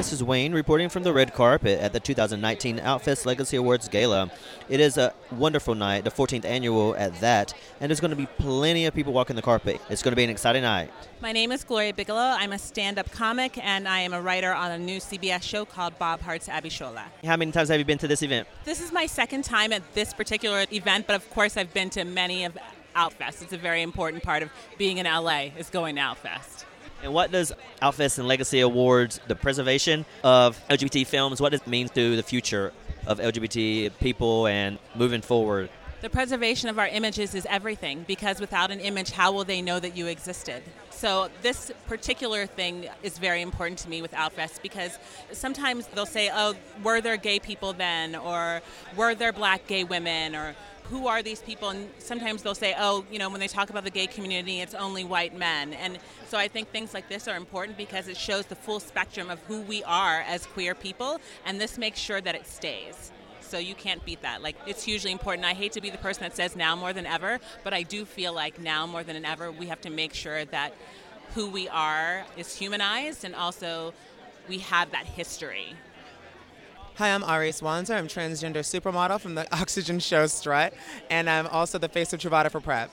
[0.00, 4.30] This is Wayne reporting from the red carpet at the 2019 Outfest Legacy Awards Gala.
[4.70, 8.24] It is a wonderful night, the 14th annual at that, and there's going to be
[8.38, 9.78] plenty of people walking the carpet.
[9.90, 10.90] It's going to be an exciting night.
[11.20, 12.34] My name is Gloria Bigelow.
[12.38, 15.66] I'm a stand up comic and I am a writer on a new CBS show
[15.66, 17.02] called Bob Hearts Abishola.
[17.22, 18.48] How many times have you been to this event?
[18.64, 22.04] This is my second time at this particular event, but of course, I've been to
[22.04, 22.56] many of
[22.96, 23.42] Outfest.
[23.42, 26.64] It's a very important part of being in LA, is going to Outfest.
[27.02, 31.66] And what does Outfest and Legacy Awards, the preservation of LGBT films, what does it
[31.66, 32.72] mean to the future
[33.06, 35.70] of LGBT people and moving forward?
[36.00, 39.78] The preservation of our images is everything because without an image, how will they know
[39.78, 40.62] that you existed?
[40.88, 44.98] So, this particular thing is very important to me with Outfest because
[45.32, 48.16] sometimes they'll say, oh, were there gay people then?
[48.16, 48.62] Or
[48.96, 50.34] were there black gay women?
[50.34, 51.68] Or who are these people?
[51.68, 54.74] And sometimes they'll say, oh, you know, when they talk about the gay community, it's
[54.74, 55.74] only white men.
[55.74, 59.28] And so I think things like this are important because it shows the full spectrum
[59.28, 63.12] of who we are as queer people, and this makes sure that it stays.
[63.50, 64.42] So you can't beat that.
[64.42, 65.44] Like, it's hugely important.
[65.44, 68.04] I hate to be the person that says now more than ever, but I do
[68.04, 70.72] feel like now more than ever, we have to make sure that
[71.34, 73.92] who we are is humanized and also
[74.48, 75.74] we have that history.
[76.94, 77.96] Hi, I'm Arisce Wanzer.
[77.96, 80.72] I'm transgender supermodel from the Oxygen show Strut,
[81.08, 82.90] and I'm also the face of Truvada for Prep.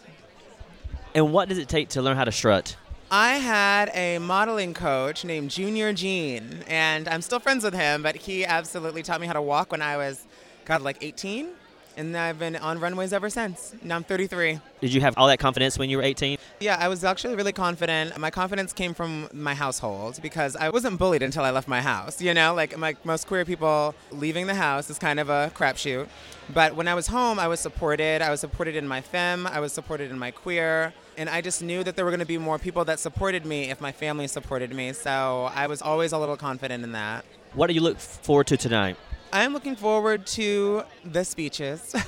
[1.13, 2.77] And what does it take to learn how to strut?
[3.09, 8.17] I had a modeling coach named Junior Jean, and I'm still friends with him, but
[8.17, 10.26] he absolutely taught me how to walk when I was,
[10.67, 11.47] God, like 18.
[11.95, 13.73] And I've been on runways ever since.
[13.81, 14.59] Now I'm 33.
[14.81, 16.37] Did you have all that confidence when you were 18?
[16.59, 18.15] Yeah, I was actually really confident.
[18.19, 22.21] My confidence came from my household because I wasn't bullied until I left my house.
[22.21, 26.07] You know, like, like most queer people, leaving the house is kind of a crapshoot.
[26.53, 28.21] But when I was home, I was supported.
[28.21, 29.47] I was supported in my femme.
[29.47, 30.93] I was supported in my queer.
[31.17, 33.71] And I just knew that there were going to be more people that supported me
[33.71, 34.91] if my family supported me.
[34.91, 37.23] So I was always a little confident in that.
[37.53, 38.97] What do you look forward to tonight?
[39.31, 41.95] I'm looking forward to the speeches.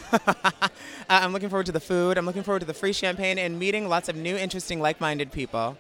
[1.12, 2.20] Uh, I'm looking forward to the food.
[2.20, 5.32] I'm looking forward to the free champagne and meeting lots of new, interesting, like minded
[5.32, 5.76] people.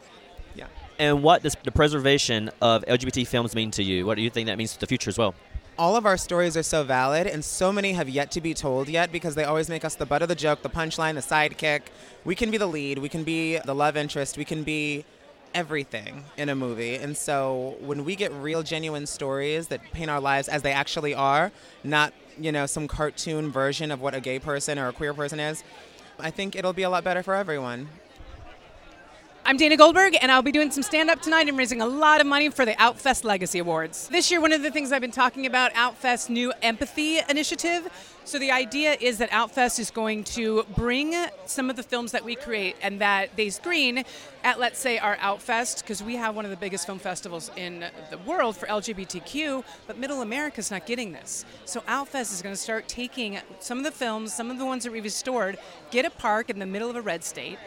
[0.55, 0.65] Yeah.
[0.97, 4.07] And what does the preservation of LGBT films mean to you?
[4.07, 5.35] What do you think that means to the future as well?
[5.77, 8.89] All of our stories are so valid, and so many have yet to be told
[8.89, 11.81] yet because they always make us the butt of the joke, the punchline, the sidekick.
[12.25, 15.05] We can be the lead, we can be the love interest, we can be
[15.53, 16.95] everything in a movie.
[16.95, 21.13] And so when we get real, genuine stories that paint our lives as they actually
[21.13, 21.51] are,
[21.83, 25.39] not, you know, some cartoon version of what a gay person or a queer person
[25.39, 25.63] is,
[26.19, 27.89] I think it'll be a lot better for everyone.
[29.45, 32.21] I'm Dana Goldberg, and I'll be doing some stand up tonight and raising a lot
[32.21, 34.07] of money for the Outfest Legacy Awards.
[34.09, 37.89] This year, one of the things I've been talking about, Outfest's new empathy initiative.
[38.25, 42.23] So, the idea is that Outfest is going to bring some of the films that
[42.23, 44.03] we create and that they screen
[44.43, 47.85] at, let's say, our Outfest, because we have one of the biggest film festivals in
[48.11, 51.43] the world for LGBTQ, but Middle America's not getting this.
[51.65, 54.83] So, Outfest is going to start taking some of the films, some of the ones
[54.83, 55.57] that we've restored,
[55.89, 57.57] get a park in the middle of a red state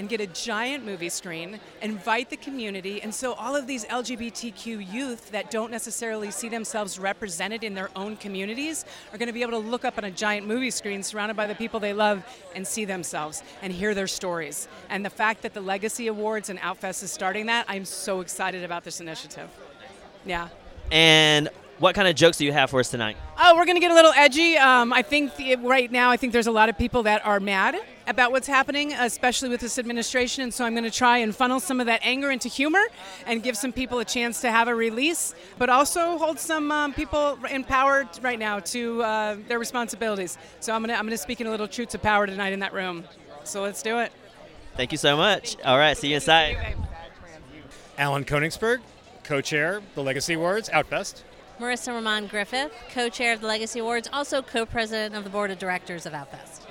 [0.00, 4.90] and get a giant movie screen, invite the community, and so all of these LGBTQ
[4.90, 9.42] youth that don't necessarily see themselves represented in their own communities are going to be
[9.42, 12.24] able to look up on a giant movie screen surrounded by the people they love
[12.54, 14.68] and see themselves and hear their stories.
[14.88, 18.64] And the fact that the Legacy Awards and Outfest is starting that, I'm so excited
[18.64, 19.50] about this initiative.
[20.24, 20.48] Yeah.
[20.90, 23.16] And what kind of jokes do you have for us tonight?
[23.38, 24.58] Oh, we're going to get a little edgy.
[24.58, 27.40] Um, I think the, right now, I think there's a lot of people that are
[27.40, 27.74] mad
[28.06, 30.42] about what's happening, especially with this administration.
[30.42, 32.82] And so I'm going to try and funnel some of that anger into humor
[33.24, 36.92] and give some people a chance to have a release, but also hold some um,
[36.92, 40.36] people empowered right now to uh, their responsibilities.
[40.60, 42.52] So I'm going to I'm going to speak in a little truth to power tonight
[42.52, 43.04] in that room.
[43.44, 44.12] So let's do it.
[44.76, 45.56] Thank you so much.
[45.64, 46.76] All right, see you inside.
[47.96, 48.80] Alan Koenigsberg,
[49.24, 51.22] co-chair the Legacy Awards, Outfest.
[51.60, 56.06] Marissa Ramon Griffith, co-chair of the Legacy Awards, also co-president of the board of directors
[56.06, 56.62] of Outfest.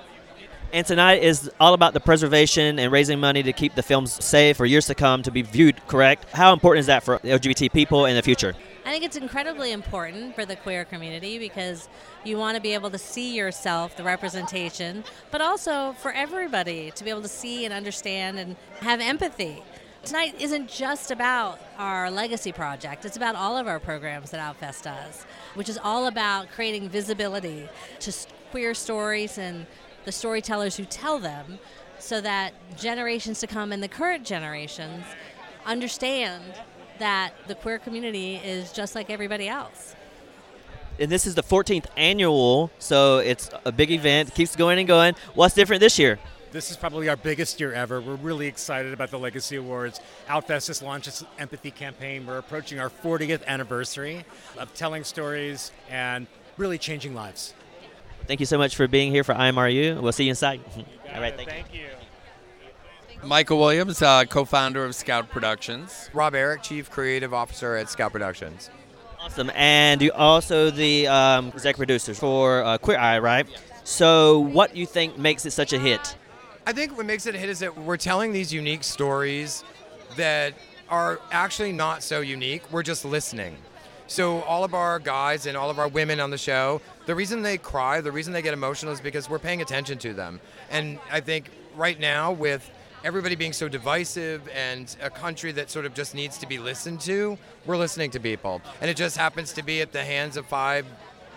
[0.73, 4.57] And tonight is all about the preservation and raising money to keep the films safe
[4.57, 6.25] for years to come to be viewed correct.
[6.31, 8.55] How important is that for LGBT people in the future?
[8.83, 11.87] I think it's incredibly important for the queer community because
[12.23, 17.03] you want to be able to see yourself, the representation, but also for everybody to
[17.03, 19.61] be able to see and understand and have empathy.
[20.09, 24.81] Tonight isn't just about our legacy project, it's about all of our programs that Outfest
[24.81, 27.69] does, which is all about creating visibility
[27.99, 28.11] to
[28.49, 29.67] queer stories and
[30.05, 31.59] the storytellers who tell them
[31.99, 35.05] so that generations to come and the current generations
[35.67, 36.43] understand
[36.97, 39.93] that the queer community is just like everybody else.
[40.97, 44.33] And this is the 14th annual, so it's a big event.
[44.33, 45.13] Keeps going and going.
[45.35, 46.17] What's different this year?
[46.51, 48.01] This is probably our biggest year ever.
[48.01, 50.01] We're really excited about the Legacy Awards.
[50.27, 52.25] Outfest has launched its empathy campaign.
[52.25, 54.25] We're approaching our 40th anniversary
[54.57, 56.25] of telling stories and
[56.57, 57.53] really changing lives.
[58.25, 60.01] Thank you so much for being here for IMRU.
[60.01, 60.61] We'll see you inside.
[61.13, 61.85] All right, thank, you.
[63.23, 66.09] Michael Williams, uh, co-founder of Scout Productions.
[66.13, 68.71] Rob Eric, Chief Creative Officer at Scout Productions.
[69.19, 69.51] Awesome.
[69.53, 73.47] And you also the um, executive producer for uh, Queer Eye, right?
[73.47, 73.61] Yes.
[73.83, 76.15] So, what do you think makes it such a hit?
[76.69, 79.63] I think what makes it a hit is that we're telling these unique stories
[80.17, 80.53] that
[80.87, 82.61] are actually not so unique.
[82.71, 83.57] We're just listening.
[84.05, 87.41] So all of our guys and all of our women on the show, the reason
[87.41, 90.39] they cry, the reason they get emotional is because we're paying attention to them.
[90.69, 92.69] And I think right now with
[93.03, 97.01] everybody being so divisive and a country that sort of just needs to be listened
[97.01, 98.61] to, we're listening to people.
[98.79, 100.85] And it just happens to be at the hands of five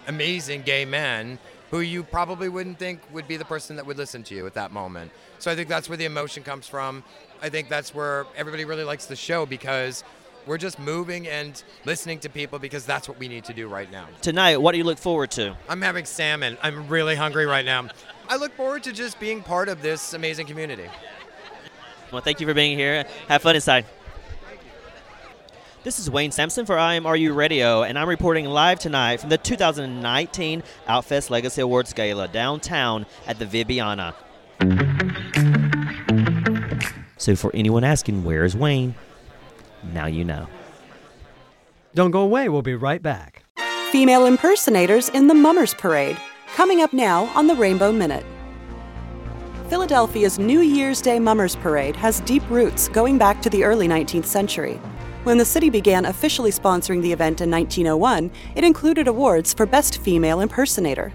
[0.09, 1.39] amazing gay men
[1.73, 4.53] who you probably wouldn't think would be the person that would listen to you at
[4.53, 5.11] that moment.
[5.39, 7.03] So I think that's where the emotion comes from.
[7.41, 10.05] I think that's where everybody really likes the show because
[10.47, 13.91] we're just moving and listening to people because that's what we need to do right
[13.91, 14.07] now.
[14.21, 15.57] Tonight, what do you look forward to?
[15.67, 16.59] I'm having salmon.
[16.63, 17.89] I'm really hungry right now.
[18.29, 20.89] I look forward to just being part of this amazing community.
[22.13, 23.07] Well, thank you for being here.
[23.29, 23.87] Have fun inside.
[25.85, 30.63] This is Wayne Sampson for IMRU Radio, and I'm reporting live tonight from the 2019
[30.87, 34.15] Outfest Legacy Awards Gala downtown at the Vibiana.
[37.17, 38.95] So, for anyone asking, where's Wayne?
[39.93, 40.47] Now you know.
[41.97, 42.49] Don't go away.
[42.49, 43.43] We'll be right back.
[43.91, 46.17] Female impersonators in the Mummers Parade,
[46.55, 48.25] coming up now on the Rainbow Minute.
[49.69, 54.27] Philadelphia's New Year's Day Mummers Parade has deep roots going back to the early 19th
[54.27, 54.81] century.
[55.25, 59.99] When the city began officially sponsoring the event in 1901, it included awards for Best
[59.99, 61.13] Female Impersonator.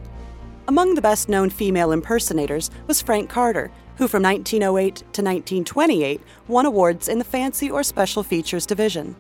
[0.70, 6.66] Among the best known female impersonators was Frank Carter, who from 1908 to 1928 won
[6.66, 9.14] awards in the Fancy or Special Features division.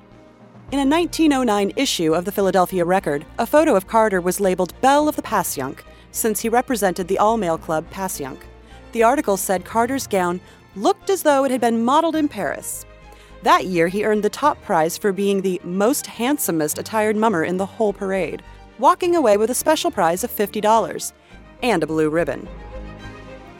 [0.71, 5.09] In a 1909 issue of the Philadelphia Record, a photo of Carter was labeled Belle
[5.09, 5.79] of the Passyunk,
[6.11, 8.39] since he represented the all male club Passyunk.
[8.93, 10.39] The article said Carter's gown
[10.77, 12.85] looked as though it had been modeled in Paris.
[13.43, 17.57] That year, he earned the top prize for being the most handsomest attired mummer in
[17.57, 18.41] the whole parade,
[18.79, 21.13] walking away with a special prize of $50
[21.61, 22.47] and a blue ribbon.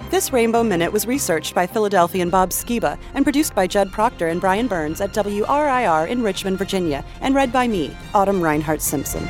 [0.09, 4.39] This Rainbow Minute was researched by Philadelphian Bob Skiba and produced by Judd Proctor and
[4.39, 9.28] Brian Burns at WRIR in Richmond, Virginia, and read by me, Autumn Reinhardt Simpson.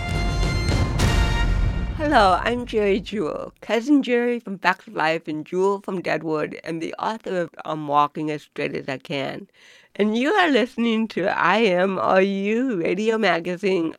[1.97, 6.79] Hello, I'm Geri Jewell, cousin Geri from Facts of Life and Jewel from Deadwood, and
[6.79, 9.47] the author of I'm Walking as Straight as I Can.
[9.99, 13.95] And you are listening to IMRU Radio Magazine.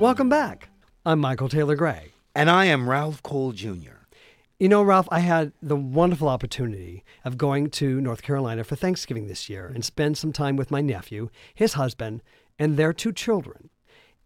[0.00, 0.68] Welcome back.
[1.06, 2.14] I'm Michael Taylor Gray.
[2.34, 4.08] And I am Ralph Cole Jr.
[4.58, 9.28] You know, Ralph, I had the wonderful opportunity of going to North Carolina for Thanksgiving
[9.28, 12.20] this year and spend some time with my nephew, his husband,
[12.58, 13.70] and their two children.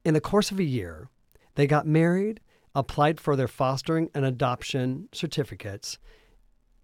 [0.03, 1.11] In the course of a year,
[1.57, 2.41] they got married,
[2.79, 5.99] applied for their fostering and adoption certificates,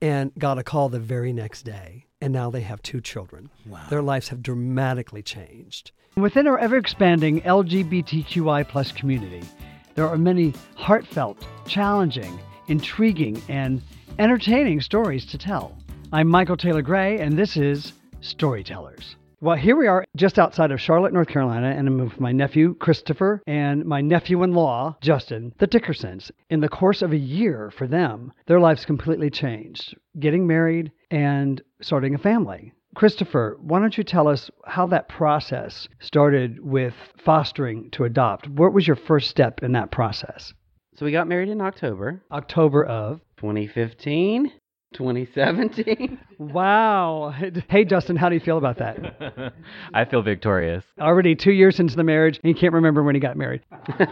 [0.03, 2.07] and got a call the very next day.
[2.21, 3.51] And now they have two children.
[3.67, 3.87] Wow.
[3.89, 5.93] Their lives have dramatically changed.
[6.17, 9.43] Within our ever expanding LGBTQI plus community,
[9.95, 13.83] there are many heartfelt, challenging, intriguing, and
[14.19, 15.77] entertaining stories to tell.
[16.13, 19.17] I'm Michael Taylor Gray, and this is Storytellers.
[19.45, 22.77] Well, here we are just outside of Charlotte, North Carolina, and I'm with my nephew,
[22.77, 26.31] Christopher, and my nephew in law, Justin, the Dickersons.
[26.49, 31.61] In the course of a year for them, their lives completely changed getting married and
[31.83, 32.73] starting a family.
[32.95, 38.49] Christopher, why don't you tell us how that process started with fostering to adopt?
[38.49, 40.55] What was your first step in that process?
[40.97, 42.23] So we got married in October.
[42.33, 44.51] October of 2015,
[44.95, 46.19] 2017.
[46.39, 47.35] Wow.
[47.69, 49.53] Hey, Justin, how do you feel about that?
[49.95, 50.85] I feel victorious.
[51.01, 53.63] Already two years into the marriage, and you can't remember when he got married.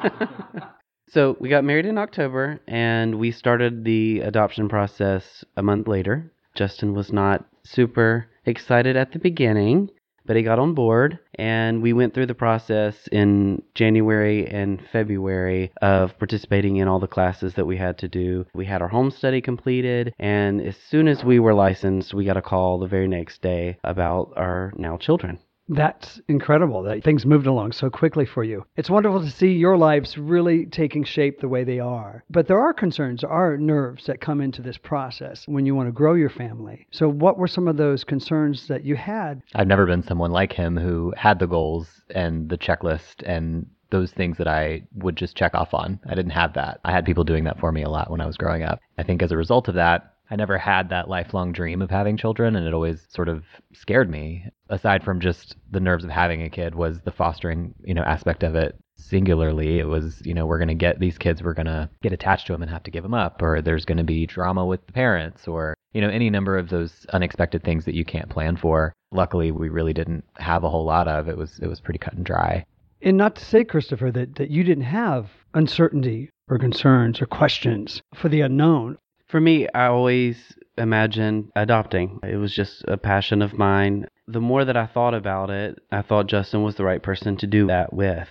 [1.12, 6.32] So we got married in October, and we started the adoption process a month later.
[6.54, 9.90] Justin was not super excited at the beginning,
[10.26, 15.72] but he got on board, and we went through the process in January and February
[15.80, 18.46] of participating in all the classes that we had to do.
[18.54, 22.36] We had our home study completed, and as soon as we were licensed, we got
[22.36, 25.38] a call the very next day about our now children.
[25.74, 28.64] That's incredible that things moved along so quickly for you.
[28.76, 32.24] It's wonderful to see your lives really taking shape the way they are.
[32.30, 35.88] But there are concerns, there are nerves that come into this process when you want
[35.88, 36.86] to grow your family.
[36.90, 39.42] So, what were some of those concerns that you had?
[39.54, 44.10] I've never been someone like him who had the goals and the checklist and those
[44.10, 46.00] things that I would just check off on.
[46.06, 46.80] I didn't have that.
[46.84, 48.80] I had people doing that for me a lot when I was growing up.
[48.98, 52.16] I think as a result of that, I never had that lifelong dream of having
[52.16, 54.46] children, and it always sort of scared me.
[54.70, 58.42] Aside from just the nerves of having a kid, was the fostering, you know, aspect
[58.42, 58.74] of it.
[58.96, 62.14] Singularly, it was, you know, we're going to get these kids, we're going to get
[62.14, 64.64] attached to them and have to give them up, or there's going to be drama
[64.64, 68.30] with the parents, or, you know, any number of those unexpected things that you can't
[68.30, 68.94] plan for.
[69.10, 71.28] Luckily, we really didn't have a whole lot of.
[71.28, 72.64] It was it was pretty cut and dry.
[73.02, 78.00] And not to say, Christopher, that, that you didn't have uncertainty or concerns or questions
[78.14, 78.96] for the unknown.
[79.32, 80.36] For me, I always
[80.76, 82.20] imagined adopting.
[82.22, 84.06] It was just a passion of mine.
[84.28, 87.46] The more that I thought about it, I thought Justin was the right person to
[87.46, 88.28] do that with.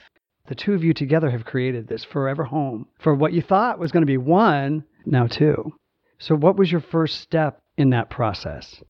[0.48, 3.92] The two of you together have created this forever home for what you thought was
[3.92, 5.74] going to be one, now two.
[6.20, 8.84] So, what was your first step in that process?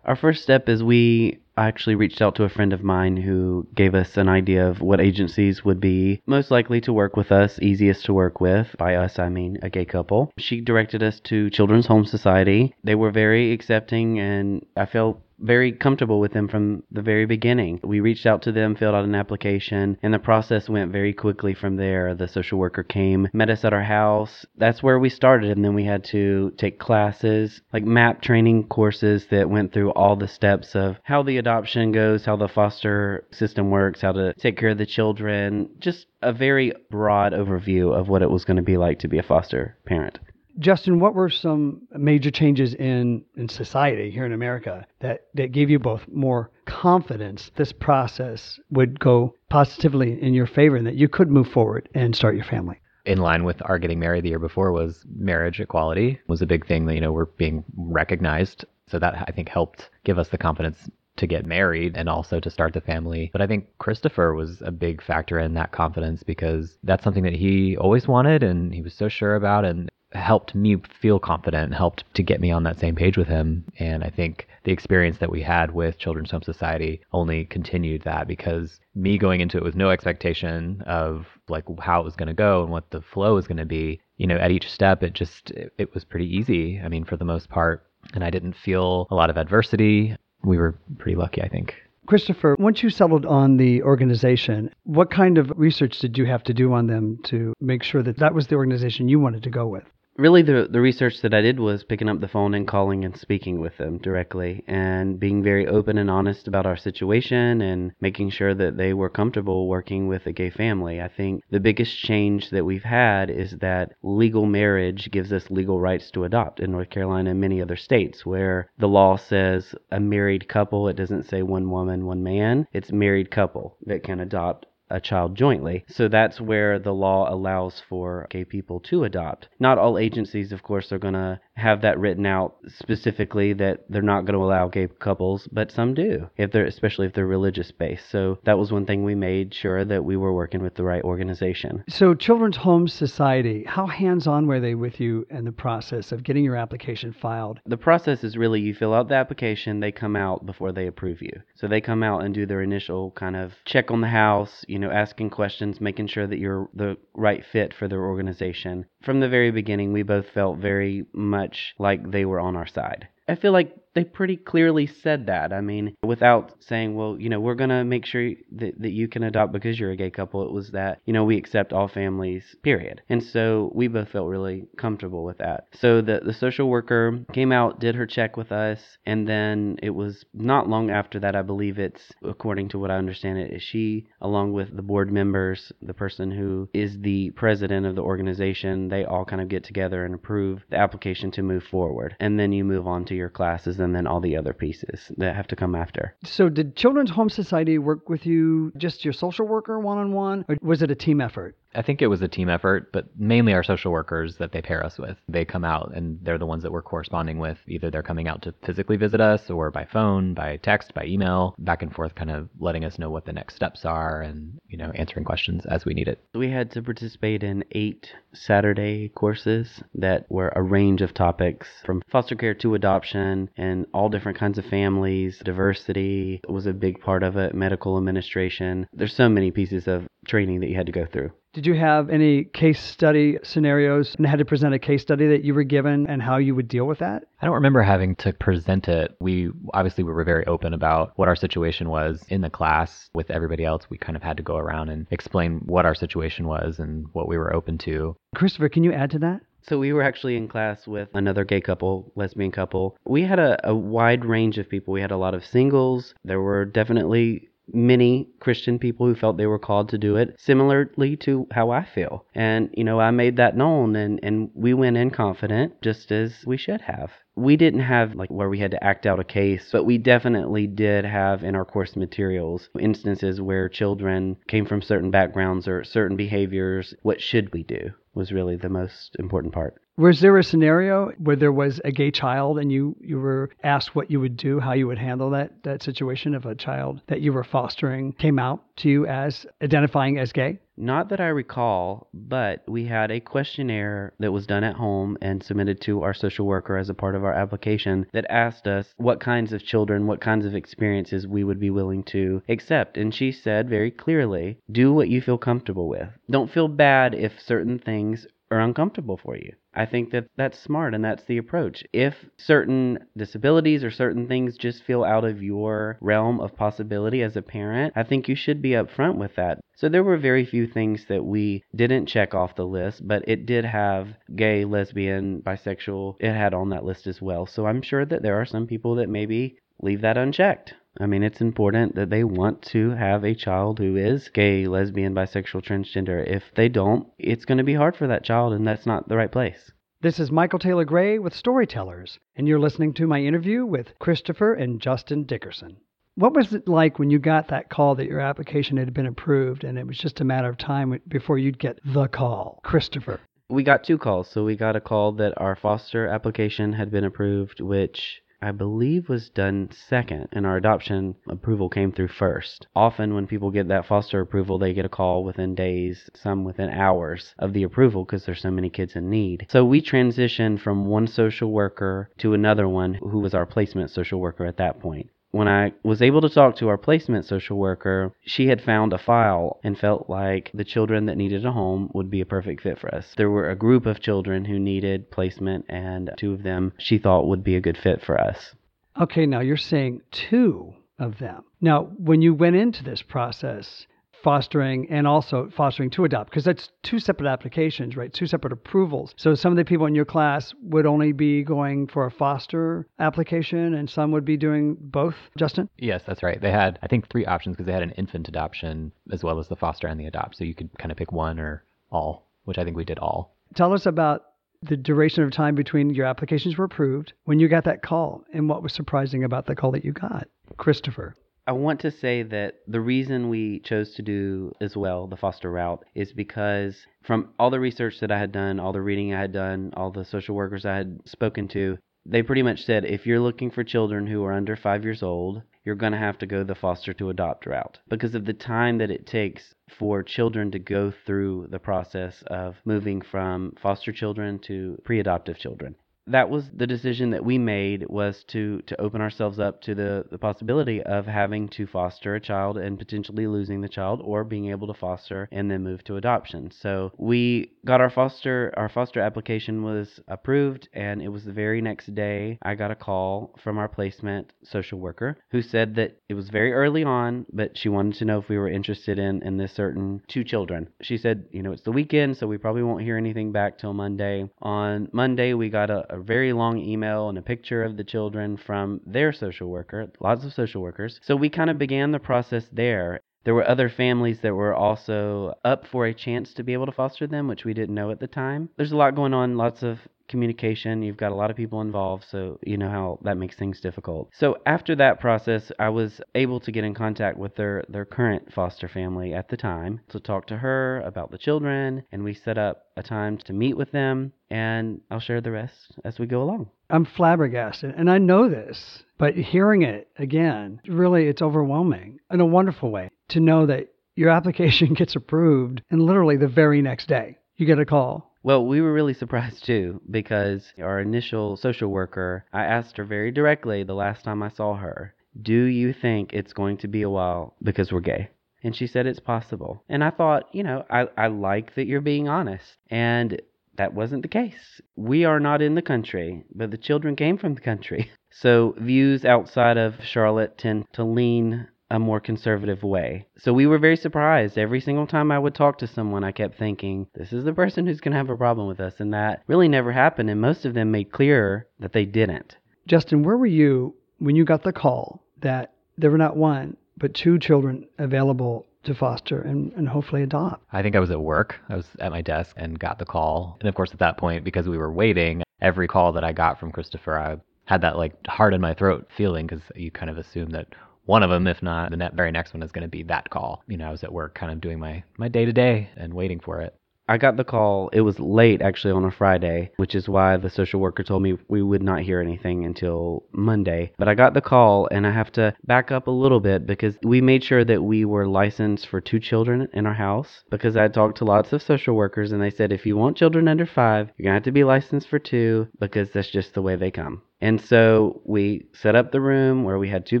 [0.04, 3.94] Our first step is we actually reached out to a friend of mine who gave
[3.94, 8.04] us an idea of what agencies would be most likely to work with us, easiest
[8.06, 8.74] to work with.
[8.78, 10.32] By us, I mean a gay couple.
[10.38, 12.74] She directed us to Children's Home Society.
[12.84, 17.80] They were very accepting, and I felt very comfortable with them from the very beginning.
[17.82, 21.52] We reached out to them, filled out an application, and the process went very quickly
[21.52, 22.14] from there.
[22.14, 24.46] The social worker came, met us at our house.
[24.56, 29.26] That's where we started, and then we had to take classes, like MAPP training courses
[29.30, 33.70] that went through all the steps of how the adoption goes, how the foster system
[33.70, 38.22] works, how to take care of the children, just a very broad overview of what
[38.22, 40.20] it was going to be like to be a foster parent.
[40.58, 45.68] Justin, what were some major changes in, in society here in America that, that gave
[45.68, 51.08] you both more confidence this process would go positively in your favor and that you
[51.08, 52.78] could move forward and start your family?
[53.04, 56.64] in line with our getting married the year before was marriage equality was a big
[56.68, 60.38] thing that you know we're being recognized so that i think helped give us the
[60.38, 63.30] confidence to get married and also to start the family.
[63.32, 67.34] But I think Christopher was a big factor in that confidence because that's something that
[67.34, 72.04] he always wanted and he was so sure about and helped me feel confident, helped
[72.14, 73.64] to get me on that same page with him.
[73.78, 78.28] And I think the experience that we had with Children's Home Society only continued that
[78.28, 82.34] because me going into it with no expectation of like how it was going to
[82.34, 85.14] go and what the flow was going to be, you know, at each step, it
[85.14, 86.80] just, it, it was pretty easy.
[86.82, 87.86] I mean, for the most part.
[88.14, 90.16] And I didn't feel a lot of adversity.
[90.44, 91.74] We were pretty lucky, I think.
[92.06, 96.54] Christopher, once you settled on the organization, what kind of research did you have to
[96.54, 99.68] do on them to make sure that that was the organization you wanted to go
[99.68, 99.84] with?
[100.22, 103.16] Really the the research that I did was picking up the phone and calling and
[103.16, 108.30] speaking with them directly and being very open and honest about our situation and making
[108.30, 111.00] sure that they were comfortable working with a gay family.
[111.00, 115.80] I think the biggest change that we've had is that legal marriage gives us legal
[115.80, 119.98] rights to adopt in North Carolina and many other states where the law says a
[119.98, 122.68] married couple, it doesn't say one woman, one man.
[122.72, 125.84] It's married couple that can adopt a child jointly.
[125.88, 129.48] So that's where the law allows for gay people to adopt.
[129.58, 134.02] Not all agencies, of course, are going to have that written out specifically that they're
[134.02, 137.70] not going to allow gay couples, but some do, if they're especially if they're religious
[137.70, 138.10] based.
[138.10, 141.02] So that was one thing we made sure that we were working with the right
[141.04, 141.84] organization.
[141.88, 146.44] So Children's Home Society, how hands-on were they with you in the process of getting
[146.44, 147.60] your application filed?
[147.66, 151.20] The process is really you fill out the application, they come out before they approve
[151.20, 151.42] you.
[151.54, 154.78] So they come out and do their initial kind of check on the house, you
[154.78, 158.86] know, asking questions, making sure that you're the right fit for their organization.
[159.02, 161.41] From the very beginning, we both felt very much
[161.78, 163.08] like they were on our side.
[163.28, 165.52] I feel like they pretty clearly said that.
[165.52, 169.08] I mean, without saying, well, you know, we're going to make sure that, that you
[169.08, 170.44] can adopt because you're a gay couple.
[170.44, 173.02] It was that, you know, we accept all families, period.
[173.08, 175.68] And so we both felt really comfortable with that.
[175.72, 179.90] So the, the social worker came out, did her check with us, and then it
[179.90, 183.62] was not long after that, I believe it's, according to what I understand it, is
[183.62, 188.88] she, along with the board members, the person who is the president of the organization,
[188.88, 192.16] they all kind of get together and approve the application to move forward.
[192.20, 195.36] And then you move on to your classes and then all the other pieces that
[195.36, 196.14] have to come after.
[196.24, 200.44] So, did Children's Home Society work with you, just your social worker one on one,
[200.48, 201.56] or was it a team effort?
[201.74, 204.84] I think it was a team effort, but mainly our social workers that they pair
[204.84, 205.16] us with.
[205.28, 207.58] They come out and they're the ones that we're corresponding with.
[207.66, 211.54] Either they're coming out to physically visit us or by phone, by text, by email,
[211.58, 214.76] back and forth, kind of letting us know what the next steps are and, you
[214.76, 216.22] know, answering questions as we need it.
[216.34, 222.02] We had to participate in eight Saturday courses that were a range of topics from
[222.10, 225.40] foster care to adoption and in all different kinds of families.
[225.44, 228.86] Diversity was a big part of it, medical administration.
[228.92, 231.32] There's so many pieces of training that you had to go through.
[231.52, 235.44] Did you have any case study scenarios and had to present a case study that
[235.44, 237.24] you were given and how you would deal with that?
[237.42, 239.14] I don't remember having to present it.
[239.20, 243.30] We obviously we were very open about what our situation was in the class with
[243.30, 243.82] everybody else.
[243.90, 247.28] We kind of had to go around and explain what our situation was and what
[247.28, 248.16] we were open to.
[248.34, 249.42] Christopher, can you add to that?
[249.62, 252.96] So we were actually in class with another gay couple, lesbian couple.
[253.04, 254.92] We had a, a wide range of people.
[254.92, 256.14] We had a lot of singles.
[256.24, 261.16] There were definitely many Christian people who felt they were called to do it, similarly
[261.18, 262.26] to how I feel.
[262.34, 266.44] And, you know, I made that known and, and we went in confident, just as
[266.44, 267.12] we should have.
[267.34, 270.66] We didn't have like where we had to act out a case, but we definitely
[270.66, 276.16] did have in our course materials instances where children came from certain backgrounds or certain
[276.16, 276.94] behaviors.
[277.02, 279.80] What should we do was really the most important part.
[279.96, 283.94] Was there a scenario where there was a gay child and you, you were asked
[283.94, 287.20] what you would do, how you would handle that, that situation if a child that
[287.20, 290.58] you were fostering came out to you as identifying as gay?
[290.76, 295.42] Not that I recall, but we had a questionnaire that was done at home and
[295.42, 299.20] submitted to our social worker as a part of our application that asked us what
[299.20, 302.96] kinds of children, what kinds of experiences we would be willing to accept.
[302.96, 306.08] And she said very clearly do what you feel comfortable with.
[306.30, 309.52] Don't feel bad if certain things are uncomfortable for you.
[309.74, 311.84] I think that that's smart and that's the approach.
[311.92, 317.36] If certain disabilities or certain things just feel out of your realm of possibility as
[317.36, 319.60] a parent, I think you should be upfront with that.
[319.74, 323.46] So there were very few things that we didn't check off the list, but it
[323.46, 327.46] did have gay, lesbian, bisexual, it had on that list as well.
[327.46, 330.74] So I'm sure that there are some people that maybe leave that unchecked.
[331.00, 335.14] I mean, it's important that they want to have a child who is gay, lesbian,
[335.14, 336.26] bisexual, transgender.
[336.26, 339.16] If they don't, it's going to be hard for that child, and that's not the
[339.16, 339.72] right place.
[340.02, 344.52] This is Michael Taylor Gray with Storytellers, and you're listening to my interview with Christopher
[344.52, 345.76] and Justin Dickerson.
[346.14, 349.64] What was it like when you got that call that your application had been approved
[349.64, 352.60] and it was just a matter of time before you'd get the call?
[352.64, 353.20] Christopher.
[353.48, 354.28] We got two calls.
[354.28, 359.08] So we got a call that our foster application had been approved, which I believe
[359.08, 362.66] was done second, and our adoption approval came through first.
[362.74, 366.68] Often, when people get that foster approval, they get a call within days, some within
[366.68, 369.46] hours of the approval because there's so many kids in need.
[369.48, 374.18] So we transitioned from one social worker to another one who was our placement social
[374.18, 378.12] worker at that point when I was able to talk to our placement social worker,
[378.24, 382.10] she had found a file and felt like the children that needed a home would
[382.10, 383.14] be a perfect fit for us.
[383.16, 387.26] There were a group of children who needed placement, and two of them she thought
[387.26, 388.54] would be a good fit for us.
[389.00, 391.44] Okay, now you're saying two of them.
[391.60, 393.86] Now, when you went into this process,
[394.22, 398.12] fostering and also fostering to adopt because that's two separate applications, right?
[398.12, 399.14] Two separate approvals.
[399.16, 402.86] So some of the people in your class would only be going for a foster
[402.98, 405.68] application and some would be doing both, Justin?
[405.78, 406.40] Yes, that's right.
[406.40, 409.48] They had, I think, three options because they had an infant adoption as well as
[409.48, 410.36] the foster and the adopt.
[410.36, 413.36] So you could kind of pick one or all, which I think we did all.
[413.54, 414.22] Tell us about
[414.62, 418.48] the duration of time between your applications were approved when you got that call and
[418.48, 420.28] what was surprising about the call that you got.
[420.56, 421.14] Christopher.
[421.44, 425.50] I want to say that the reason we chose to do as well the foster
[425.50, 429.20] route is because from all the research that I had done, all the reading I
[429.20, 433.06] had done, all the social workers I had spoken to, they pretty much said if
[433.06, 436.26] you're looking for children who are under five years old, you're going to have to
[436.26, 437.80] go the foster to adopt route.
[437.88, 442.56] Because of the time that it takes for children to go through the process of
[442.64, 445.74] moving from foster children to pre adoptive children
[446.06, 450.04] that was the decision that we made was to to open ourselves up to the
[450.10, 454.50] the possibility of having to foster a child and potentially losing the child or being
[454.50, 456.50] able to foster and then move to adoption.
[456.50, 461.60] So we got our foster our foster application was approved and it was the very
[461.60, 466.14] next day i got a call from our placement social worker who said that it
[466.14, 469.36] was very early on but she wanted to know if we were interested in in
[469.36, 470.68] this certain two children.
[470.82, 473.72] She said you know it's the weekend so we probably won't hear anything back till
[473.72, 474.28] monday.
[474.40, 478.36] On monday we got a a very long email and a picture of the children
[478.36, 480.98] from their social worker, lots of social workers.
[481.02, 483.00] So we kind of began the process there.
[483.24, 486.72] There were other families that were also up for a chance to be able to
[486.72, 488.48] foster them, which we didn't know at the time.
[488.56, 489.78] There's a lot going on, lots of
[490.12, 490.82] communication.
[490.82, 494.10] You've got a lot of people involved, so you know how that makes things difficult.
[494.12, 498.32] So after that process, I was able to get in contact with their their current
[498.32, 502.38] foster family at the time to talk to her about the children, and we set
[502.38, 506.22] up a time to meet with them, and I'll share the rest as we go
[506.22, 506.50] along.
[506.70, 512.26] I'm flabbergasted, and I know this, but hearing it again, really, it's overwhelming in a
[512.26, 517.16] wonderful way to know that your application gets approved and literally the very next day
[517.36, 522.24] you get a call Well, we were really surprised too because our initial social worker,
[522.32, 526.32] I asked her very directly the last time I saw her, Do you think it's
[526.32, 528.10] going to be a while because we're gay?
[528.44, 529.62] And she said it's possible.
[529.68, 532.58] And I thought, you know, I, I like that you're being honest.
[532.70, 533.20] And
[533.56, 534.60] that wasn't the case.
[534.76, 537.90] We are not in the country, but the children came from the country.
[538.14, 543.06] So views outside of Charlotte tend to lean a more conservative way.
[543.16, 544.36] So we were very surprised.
[544.36, 547.66] Every single time I would talk to someone, I kept thinking, this is the person
[547.66, 548.74] who's going to have a problem with us.
[548.78, 550.10] And that really never happened.
[550.10, 552.36] And most of them made clear that they didn't.
[552.66, 556.92] Justin, where were you when you got the call that there were not one, but
[556.92, 560.44] two children available to foster and, and hopefully adopt?
[560.52, 561.40] I think I was at work.
[561.48, 563.38] I was at my desk and got the call.
[563.40, 566.38] And of course, at that point, because we were waiting, every call that I got
[566.38, 567.16] from Christopher, I
[567.46, 570.48] had that like heart in my throat feeling because you kind of assume that
[570.84, 573.42] one of them, if not the very next one, is going to be that call.
[573.46, 575.94] You know, I was at work kind of doing my my day to day and
[575.94, 576.54] waiting for it.
[576.88, 577.68] I got the call.
[577.68, 581.16] It was late actually on a Friday, which is why the social worker told me
[581.28, 583.72] we would not hear anything until Monday.
[583.78, 586.76] But I got the call and I have to back up a little bit because
[586.82, 590.66] we made sure that we were licensed for two children in our house because I
[590.68, 593.90] talked to lots of social workers and they said if you want children under 5,
[593.96, 596.72] you're going to have to be licensed for two because that's just the way they
[596.72, 597.02] come.
[597.22, 600.00] And so we set up the room where we had two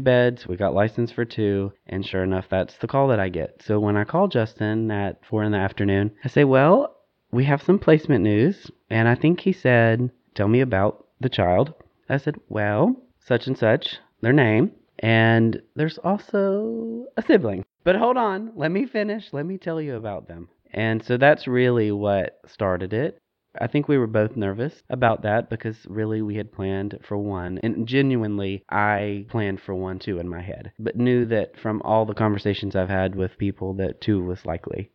[0.00, 0.48] beds.
[0.48, 1.72] We got licensed for two.
[1.86, 3.62] And sure enough, that's the call that I get.
[3.62, 6.96] So when I call Justin at four in the afternoon, I say, Well,
[7.30, 8.72] we have some placement news.
[8.90, 11.72] And I think he said, Tell me about the child.
[12.08, 14.72] I said, Well, such and such, their name.
[14.98, 17.64] And there's also a sibling.
[17.84, 19.32] But hold on, let me finish.
[19.32, 20.48] Let me tell you about them.
[20.72, 23.21] And so that's really what started it.
[23.60, 27.58] I think we were both nervous about that because really we had planned for one.
[27.62, 32.06] And genuinely, I planned for one too in my head, but knew that from all
[32.06, 34.90] the conversations I've had with people that two was likely.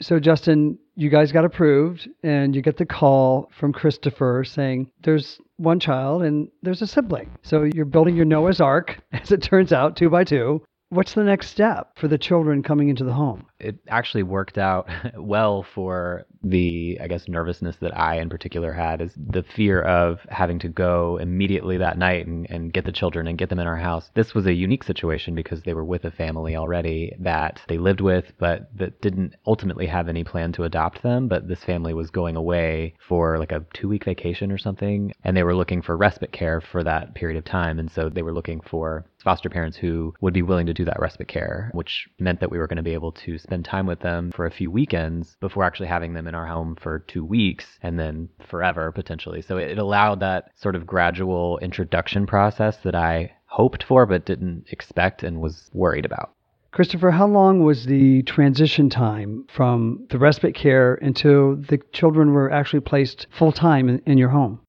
[0.00, 5.38] So, Justin, you guys got approved, and you get the call from Christopher saying there's
[5.56, 7.30] one child and there's a sibling.
[7.42, 10.62] So, you're building your Noah's Ark, as it turns out, two by two.
[10.94, 13.46] What's the next step for the children coming into the home?
[13.58, 19.00] It actually worked out well for the, I guess, nervousness that I in particular had
[19.00, 23.26] is the fear of having to go immediately that night and, and get the children
[23.26, 24.10] and get them in our house.
[24.14, 28.00] This was a unique situation because they were with a family already that they lived
[28.00, 31.26] with, but that didn't ultimately have any plan to adopt them.
[31.26, 35.36] But this family was going away for like a two week vacation or something, and
[35.36, 37.80] they were looking for respite care for that period of time.
[37.80, 41.00] And so they were looking for foster parents who would be willing to do that
[41.00, 44.00] respite care, which meant that we were going to be able to spend time with
[44.00, 47.78] them for a few weekends before actually having them in our home for two weeks
[47.82, 49.42] and then forever potentially.
[49.42, 54.66] So it allowed that sort of gradual introduction process that I hoped for but didn't
[54.70, 56.32] expect and was worried about.
[56.74, 62.50] Christopher, how long was the transition time from the respite care until the children were
[62.50, 64.60] actually placed full time in, in your home?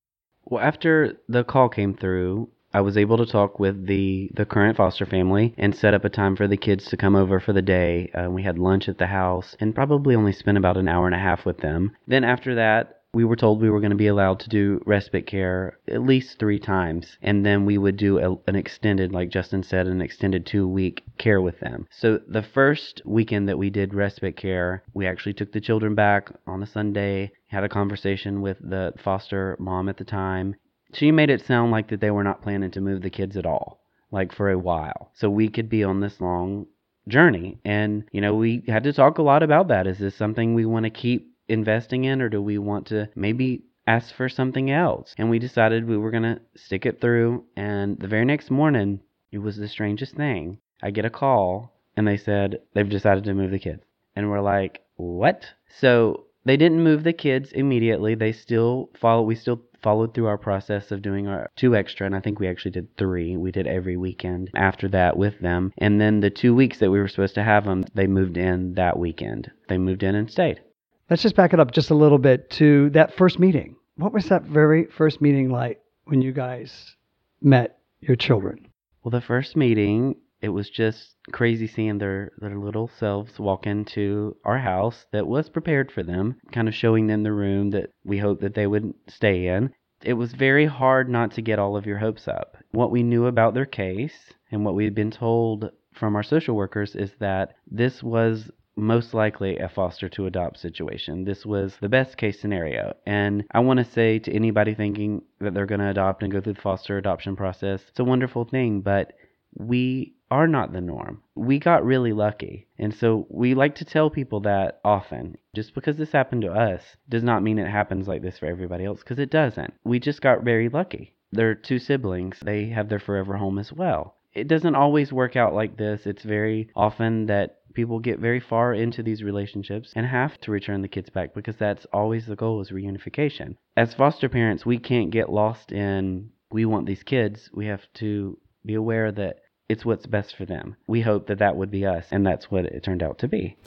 [0.43, 4.75] Well, after the call came through, I was able to talk with the, the current
[4.75, 7.61] foster family and set up a time for the kids to come over for the
[7.61, 8.11] day.
[8.13, 11.15] Uh, we had lunch at the house and probably only spent about an hour and
[11.15, 11.95] a half with them.
[12.05, 15.25] Then after that, we were told we were going to be allowed to do respite
[15.25, 17.17] care at least three times.
[17.21, 21.01] And then we would do a, an extended, like Justin said, an extended two week
[21.17, 21.87] care with them.
[21.91, 26.29] So the first weekend that we did respite care, we actually took the children back
[26.45, 30.57] on a Sunday, had a conversation with the foster mom at the time,
[30.95, 33.45] she made it sound like that they were not planning to move the kids at
[33.45, 33.81] all,
[34.11, 35.11] like for a while.
[35.13, 36.67] So we could be on this long
[37.07, 37.59] journey.
[37.63, 39.87] And, you know, we had to talk a lot about that.
[39.87, 43.65] Is this something we want to keep investing in, or do we want to maybe
[43.85, 45.13] ask for something else?
[45.17, 47.43] And we decided we were going to stick it through.
[47.55, 50.59] And the very next morning, it was the strangest thing.
[50.81, 53.83] I get a call, and they said they've decided to move the kids.
[54.15, 55.45] And we're like, what?
[55.79, 58.15] So they didn't move the kids immediately.
[58.15, 59.23] They still follow.
[59.23, 62.47] We still followed through our process of doing our two extra, and I think we
[62.47, 63.37] actually did three.
[63.37, 65.71] We did every weekend after that with them.
[65.77, 68.73] And then the two weeks that we were supposed to have them, they moved in
[68.73, 69.51] that weekend.
[69.69, 70.59] They moved in and stayed.
[71.07, 73.75] Let's just back it up just a little bit to that first meeting.
[73.97, 76.95] What was that very first meeting like when you guys
[77.39, 78.67] met your children?
[79.03, 80.15] Well, the first meeting,
[80.45, 85.49] it was just crazy seeing their, their little selves walk into our house that was
[85.49, 88.93] prepared for them, kind of showing them the room that we hoped that they would
[89.07, 89.71] stay in.
[90.03, 92.57] It was very hard not to get all of your hopes up.
[92.73, 96.55] What we knew about their case and what we had been told from our social
[96.55, 101.23] workers is that this was most likely a foster to adopt situation.
[101.23, 102.93] This was the best case scenario.
[103.07, 106.39] And I want to say to anybody thinking that they're going to adopt and go
[106.39, 109.13] through the foster adoption process, it's a wonderful thing, but
[109.57, 111.21] we are not the norm.
[111.33, 112.67] We got really lucky.
[112.77, 115.37] And so we like to tell people that often.
[115.55, 118.83] Just because this happened to us does not mean it happens like this for everybody
[118.83, 119.73] else, because it doesn't.
[119.85, 121.15] We just got very lucky.
[121.31, 124.17] They're two siblings, they have their forever home as well.
[124.33, 126.05] It doesn't always work out like this.
[126.05, 130.81] It's very often that people get very far into these relationships and have to return
[130.81, 133.55] the kids back because that's always the goal is reunification.
[133.77, 137.49] As foster parents, we can't get lost in we want these kids.
[137.53, 140.75] We have to be aware that it's what's best for them.
[140.87, 143.57] We hope that that would be us, and that's what it turned out to be.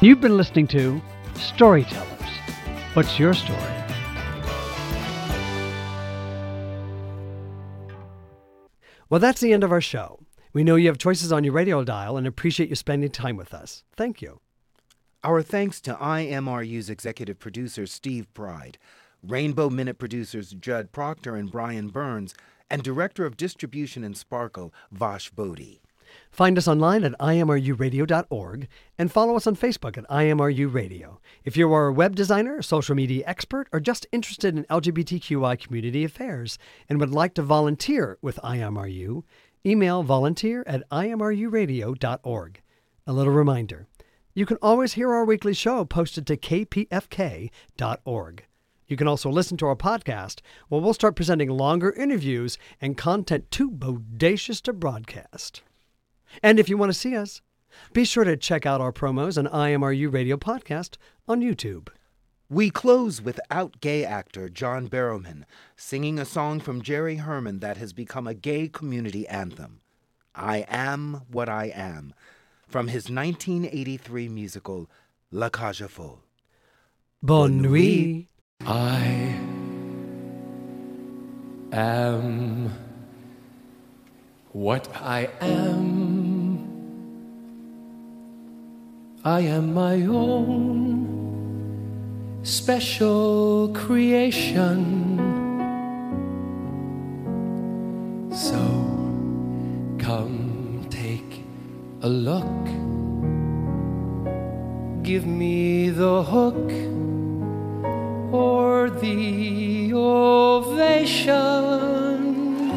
[0.00, 1.00] You've been listening to
[1.34, 2.28] Storytellers.
[2.94, 3.58] What's your story?
[9.08, 10.20] Well, that's the end of our show.
[10.52, 13.52] We know you have choices on your radio dial and appreciate you spending time with
[13.52, 13.82] us.
[13.96, 14.40] Thank you.
[15.22, 18.78] Our thanks to IMRU's executive producer, Steve Pride,
[19.22, 22.34] Rainbow Minute producers Judd Proctor and Brian Burns,
[22.70, 25.82] and Director of Distribution in Sparkle, Vash Bodhi.
[26.30, 28.68] Find us online at imruradio.org
[28.98, 31.20] and follow us on Facebook at IMRU Radio.
[31.44, 36.04] If you are a web designer, social media expert, or just interested in LGBTQI community
[36.04, 36.58] affairs
[36.88, 39.22] and would like to volunteer with IMRU,
[39.64, 42.60] email volunteer at imruradio.org.
[43.06, 43.86] A little reminder
[44.32, 47.50] you can always hear our weekly show posted to kpfk.org.
[48.90, 53.48] You can also listen to our podcast where we'll start presenting longer interviews and content
[53.52, 55.62] too bodacious to broadcast.
[56.42, 57.40] And if you want to see us,
[57.92, 60.96] be sure to check out our promos on IMRU Radio Podcast
[61.28, 61.86] on YouTube.
[62.48, 65.44] We close with out gay actor John Barrowman
[65.76, 69.82] singing a song from Jerry Herman that has become a gay community anthem
[70.34, 72.12] I Am What I Am
[72.66, 74.90] from his 1983 musical
[75.30, 76.18] La Cage aux Folles.
[77.22, 78.26] Bonne nuit.
[78.66, 79.34] I
[81.72, 82.70] am
[84.52, 86.68] what I am.
[89.24, 91.08] I am my own
[92.42, 95.16] special creation.
[98.30, 98.58] So
[99.98, 101.44] come take
[102.02, 102.44] a look.
[105.02, 106.99] Give me the hook
[111.00, 112.70] ovation.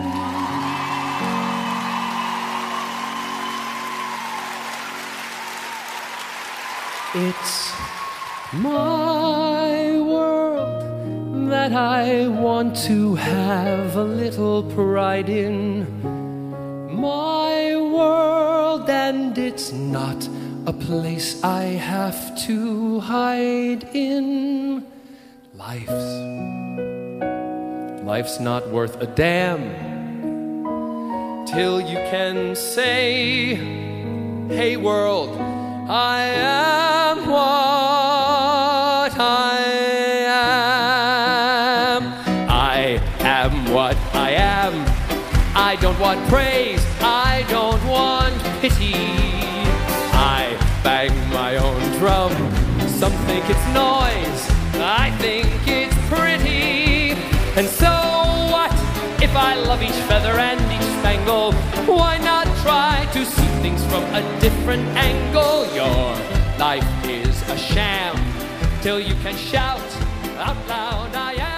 [7.16, 7.74] It's
[8.54, 15.86] my world that I want to have a little pride in.
[17.00, 20.28] My world, and it's not
[20.66, 24.86] a place I have to hide in.
[25.56, 26.63] Life's
[28.04, 29.62] life's not worth a damn
[31.46, 33.56] till you can say,
[34.50, 35.38] "Hey world,
[35.90, 39.58] I am what I
[40.36, 42.04] am.
[42.50, 44.86] I am what I am.
[45.56, 46.86] I don't want praise.
[47.02, 48.96] I don't want pity.
[50.12, 52.32] I bang my own drum.
[53.00, 54.44] Some think it's noise.
[54.76, 55.63] I think
[59.74, 61.52] I love each feather and each spangle?
[61.92, 65.66] Why not try to see things from a different angle?
[65.74, 66.16] Your
[66.60, 68.16] life is a sham
[68.84, 69.82] till you can shout
[70.38, 71.53] out loud.